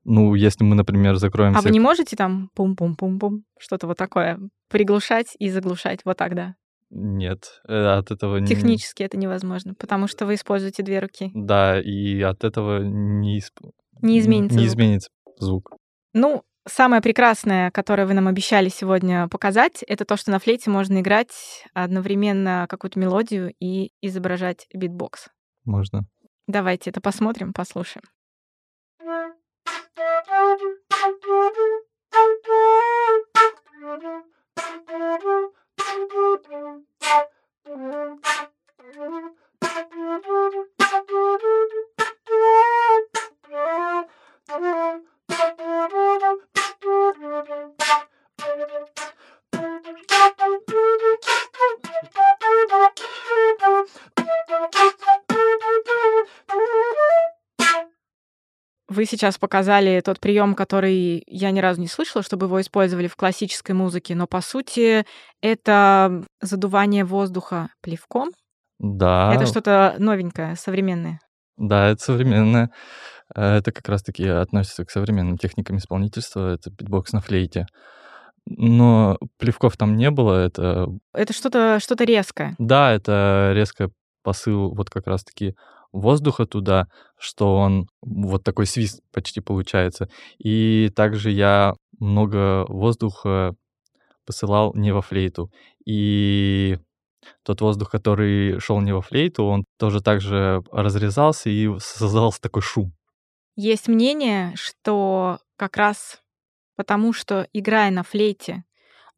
Ну, 0.04 0.34
если 0.34 0.64
мы, 0.64 0.74
например, 0.74 1.16
закроем 1.16 1.52
А 1.54 1.58
все... 1.60 1.68
вы 1.68 1.72
не 1.72 1.80
можете 1.80 2.16
там 2.16 2.50
пум-пум-пум-пум, 2.54 3.44
что-то 3.58 3.86
вот 3.86 3.96
такое, 3.98 4.38
приглушать 4.68 5.34
и 5.38 5.50
заглушать 5.50 6.00
вот 6.04 6.16
так, 6.16 6.34
да? 6.34 6.54
Нет, 6.90 7.60
э, 7.68 7.86
от 7.86 8.10
этого... 8.10 8.38
не- 8.38 8.46
Технически 8.46 9.02
это 9.02 9.16
невозможно, 9.16 9.74
потому 9.74 10.08
что 10.08 10.26
вы 10.26 10.34
используете 10.34 10.82
две 10.82 10.98
руки. 11.00 11.30
Да, 11.34 11.80
и 11.80 12.20
от 12.20 12.44
этого 12.44 12.82
не, 12.82 13.38
исп- 13.38 13.70
Не 14.02 14.18
изменится 14.18 14.56
не 14.58 14.64
звук. 14.64 14.72
изменится 14.74 15.10
звук. 15.38 15.70
Ну, 16.14 16.42
Самое 16.68 17.00
прекрасное, 17.00 17.70
которое 17.70 18.06
вы 18.06 18.12
нам 18.14 18.28
обещали 18.28 18.68
сегодня 18.68 19.28
показать, 19.28 19.82
это 19.82 20.04
то, 20.04 20.16
что 20.16 20.30
на 20.30 20.38
флейте 20.38 20.68
можно 20.70 21.00
играть 21.00 21.64
одновременно 21.72 22.66
какую-то 22.68 22.98
мелодию 22.98 23.54
и 23.60 23.92
изображать 24.02 24.66
битбокс. 24.74 25.28
Можно. 25.64 26.06
Давайте 26.46 26.90
это 26.90 27.00
посмотрим, 27.00 27.52
послушаем. 27.52 28.04
Thank 34.86 35.22
you. 35.24 35.29
Вы 59.00 59.06
сейчас 59.06 59.38
показали 59.38 60.02
тот 60.04 60.20
прием, 60.20 60.54
который 60.54 61.24
я 61.26 61.50
ни 61.52 61.60
разу 61.60 61.80
не 61.80 61.86
слышала, 61.86 62.22
чтобы 62.22 62.44
его 62.44 62.60
использовали 62.60 63.06
в 63.06 63.16
классической 63.16 63.72
музыке, 63.72 64.14
но 64.14 64.26
по 64.26 64.42
сути 64.42 65.06
это 65.40 66.22
задувание 66.42 67.06
воздуха 67.06 67.70
плевком. 67.80 68.28
Да. 68.78 69.32
Это 69.34 69.46
что-то 69.46 69.94
новенькое, 69.96 70.54
современное. 70.54 71.18
Да, 71.56 71.88
это 71.88 72.02
современное. 72.02 72.70
Э, 73.34 73.56
это 73.56 73.72
как 73.72 73.88
раз-таки 73.88 74.28
относится 74.28 74.84
к 74.84 74.90
современным 74.90 75.38
техникам 75.38 75.78
исполнительства. 75.78 76.52
Это 76.52 76.68
битбокс 76.68 77.14
на 77.14 77.22
флейте. 77.22 77.64
Но 78.44 79.16
плевков 79.38 79.78
там 79.78 79.96
не 79.96 80.10
было. 80.10 80.44
Это, 80.44 80.88
Это 81.14 81.32
что-то 81.32 81.78
что 81.80 81.94
резкое. 82.04 82.54
да, 82.58 82.92
это 82.92 83.52
резкий 83.54 83.88
посыл 84.22 84.74
вот 84.74 84.90
как 84.90 85.06
раз-таки 85.06 85.54
воздуха 85.92 86.46
туда, 86.46 86.86
что 87.18 87.56
он 87.56 87.88
вот 88.02 88.44
такой 88.44 88.66
свист 88.66 89.00
почти 89.12 89.40
получается. 89.40 90.08
И 90.38 90.90
также 90.94 91.30
я 91.30 91.74
много 91.98 92.64
воздуха 92.68 93.54
посылал 94.24 94.72
не 94.74 94.92
во 94.92 95.02
флейту. 95.02 95.50
И 95.84 96.78
тот 97.42 97.60
воздух, 97.60 97.90
который 97.90 98.58
шел 98.60 98.80
не 98.80 98.92
во 98.92 99.02
флейту, 99.02 99.44
он 99.44 99.64
тоже 99.78 100.00
также 100.00 100.62
разрезался 100.70 101.50
и 101.50 101.68
создался 101.78 102.40
такой 102.40 102.62
шум. 102.62 102.92
Есть 103.56 103.88
мнение, 103.88 104.52
что 104.54 105.38
как 105.56 105.76
раз 105.76 106.20
потому, 106.76 107.12
что 107.12 107.46
играя 107.52 107.90
на 107.90 108.02
флейте, 108.02 108.64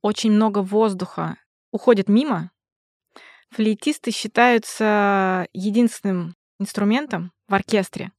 очень 0.01 0.33
много 0.33 0.59
воздуха 0.63 1.37
уходит 1.71 2.09
мимо, 2.09 2.51
флейтисты 3.51 4.11
считаются 4.11 5.47
единственным 5.53 6.35
инструментом 6.63 7.33
в 7.49 7.55
оркестре, 7.55 8.13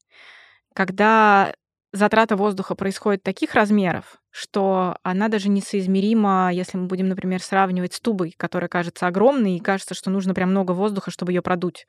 когда 0.73 1.53
затрата 1.91 2.35
воздуха 2.35 2.75
происходит 2.75 3.23
таких 3.23 3.53
размеров, 3.53 4.17
что 4.31 4.97
она 5.03 5.27
даже 5.27 5.49
несоизмерима, 5.49 6.51
если 6.51 6.77
мы 6.77 6.87
будем, 6.87 7.07
например, 7.07 7.41
сравнивать 7.41 7.93
с 7.93 7.99
тубой, 7.99 8.33
которая 8.35 8.67
кажется 8.67 9.07
огромной, 9.07 9.57
и 9.57 9.61
кажется, 9.61 9.93
что 9.93 10.09
нужно 10.09 10.33
прям 10.33 10.49
много 10.49 10.71
воздуха, 10.71 11.11
чтобы 11.11 11.31
ее 11.31 11.41
продуть. 11.41 11.85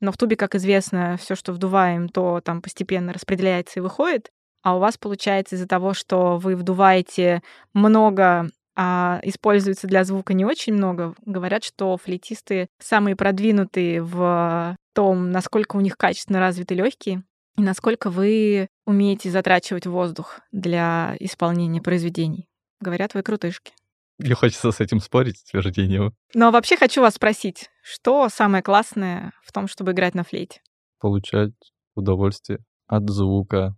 Но 0.00 0.12
в 0.12 0.18
тубе, 0.18 0.36
как 0.36 0.54
известно, 0.54 1.16
все, 1.16 1.34
что 1.36 1.52
вдуваем, 1.52 2.08
то 2.08 2.40
там 2.44 2.60
постепенно 2.60 3.12
распределяется 3.12 3.78
и 3.78 3.82
выходит. 3.82 4.30
А 4.62 4.76
у 4.76 4.80
вас 4.80 4.98
получается 4.98 5.54
из-за 5.54 5.68
того, 5.68 5.94
что 5.94 6.38
вы 6.38 6.56
вдуваете 6.56 7.40
много, 7.72 8.50
а 8.76 9.20
используется 9.22 9.86
для 9.86 10.04
звука 10.04 10.34
не 10.34 10.44
очень 10.44 10.74
много, 10.74 11.14
говорят, 11.24 11.64
что 11.64 11.96
флейтисты 11.96 12.68
самые 12.78 13.16
продвинутые 13.16 14.02
в 14.02 14.76
том, 14.94 15.30
насколько 15.30 15.76
у 15.76 15.80
них 15.80 15.96
качественно 15.96 16.40
развиты 16.40 16.74
легкие 16.74 17.22
и 17.56 17.62
насколько 17.62 18.10
вы 18.10 18.68
умеете 18.84 19.30
затрачивать 19.30 19.86
воздух 19.86 20.40
для 20.52 21.16
исполнения 21.20 21.80
произведений. 21.80 22.48
Говорят, 22.80 23.14
вы 23.14 23.22
крутышки. 23.22 23.72
Мне 24.18 24.34
хочется 24.34 24.70
с 24.70 24.80
этим 24.80 25.00
спорить, 25.00 25.42
утверждением. 25.46 26.14
Но 26.34 26.50
вообще 26.50 26.76
хочу 26.76 27.00
вас 27.00 27.14
спросить, 27.14 27.70
что 27.82 28.28
самое 28.28 28.62
классное 28.62 29.32
в 29.42 29.52
том, 29.52 29.68
чтобы 29.68 29.92
играть 29.92 30.14
на 30.14 30.24
флейте? 30.24 30.60
Получать 31.00 31.52
удовольствие 31.94 32.60
от 32.86 33.08
звука, 33.10 33.74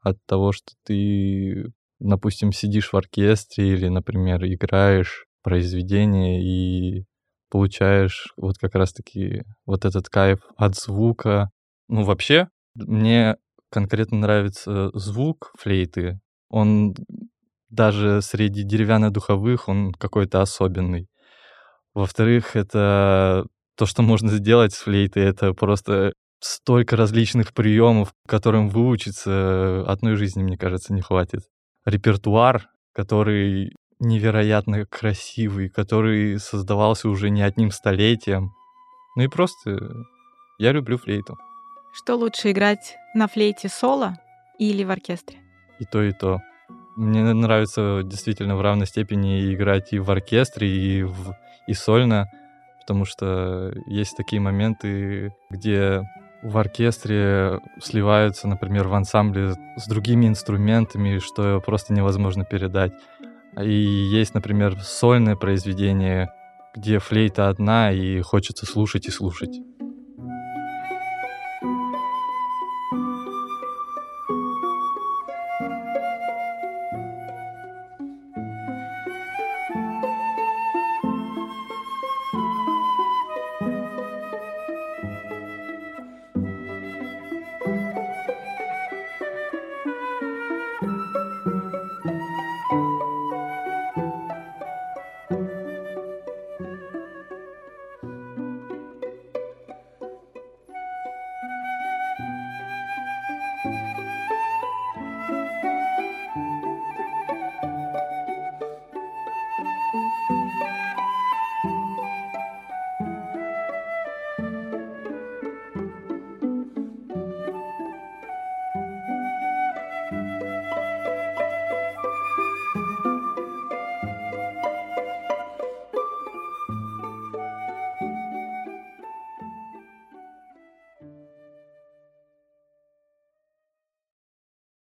от 0.00 0.16
того, 0.26 0.52
что 0.52 0.74
ты, 0.84 1.72
допустим, 2.04 2.52
сидишь 2.52 2.92
в 2.92 2.96
оркестре 2.96 3.72
или, 3.72 3.88
например, 3.88 4.44
играешь 4.44 5.26
произведение 5.42 6.42
и 6.42 7.04
получаешь 7.50 8.32
вот 8.36 8.58
как 8.58 8.74
раз-таки 8.74 9.44
вот 9.66 9.84
этот 9.84 10.08
кайф 10.08 10.40
от 10.56 10.76
звука. 10.76 11.50
Ну, 11.88 12.04
вообще, 12.04 12.48
мне 12.74 13.36
конкретно 13.70 14.18
нравится 14.18 14.90
звук 14.94 15.52
флейты. 15.58 16.20
Он 16.50 16.94
даже 17.70 18.20
среди 18.22 18.62
деревянно-духовых, 18.62 19.68
он 19.68 19.92
какой-то 19.92 20.42
особенный. 20.42 21.08
Во-вторых, 21.94 22.56
это 22.56 23.46
то, 23.76 23.86
что 23.86 24.02
можно 24.02 24.30
сделать 24.30 24.74
с 24.74 24.78
флейтой, 24.78 25.24
это 25.24 25.52
просто 25.54 26.12
столько 26.40 26.96
различных 26.96 27.54
приемов, 27.54 28.12
которым 28.28 28.68
выучиться 28.68 29.84
одной 29.86 30.16
жизни, 30.16 30.42
мне 30.42 30.58
кажется, 30.58 30.92
не 30.92 31.00
хватит. 31.00 31.42
Репертуар, 31.84 32.68
который 32.92 33.72
невероятно 34.00 34.86
красивый, 34.86 35.68
который 35.68 36.38
создавался 36.38 37.08
уже 37.08 37.30
не 37.30 37.42
одним 37.42 37.70
столетием. 37.70 38.52
Ну 39.16 39.22
и 39.22 39.28
просто 39.28 40.04
я 40.58 40.72
люблю 40.72 40.98
флейту. 40.98 41.36
Что 41.92 42.16
лучше 42.16 42.50
играть 42.50 42.96
на 43.14 43.28
флейте 43.28 43.68
соло 43.68 44.18
или 44.58 44.84
в 44.84 44.90
оркестре? 44.90 45.38
И 45.78 45.84
то, 45.84 46.02
и 46.02 46.12
то. 46.12 46.40
Мне 46.96 47.22
нравится 47.32 48.02
действительно 48.04 48.56
в 48.56 48.60
равной 48.60 48.86
степени 48.86 49.52
играть 49.52 49.92
и 49.92 49.98
в 49.98 50.10
оркестре, 50.10 50.68
и, 50.68 51.02
в, 51.02 51.36
и 51.66 51.74
сольно, 51.74 52.26
потому 52.80 53.04
что 53.04 53.72
есть 53.86 54.16
такие 54.16 54.40
моменты, 54.40 55.34
где 55.50 56.02
в 56.44 56.58
оркестре 56.58 57.60
сливаются, 57.82 58.46
например, 58.46 58.86
в 58.86 58.94
ансамбле 58.94 59.54
с 59.76 59.88
другими 59.88 60.26
инструментами, 60.26 61.18
что 61.18 61.60
просто 61.64 61.94
невозможно 61.94 62.44
передать. 62.44 62.92
И 63.60 63.72
есть, 63.72 64.34
например, 64.34 64.78
сольное 64.80 65.36
произведение, 65.36 66.30
где 66.74 66.98
флейта 66.98 67.48
одна, 67.48 67.92
и 67.92 68.20
хочется 68.20 68.66
слушать 68.66 69.06
и 69.06 69.10
слушать. 69.10 69.58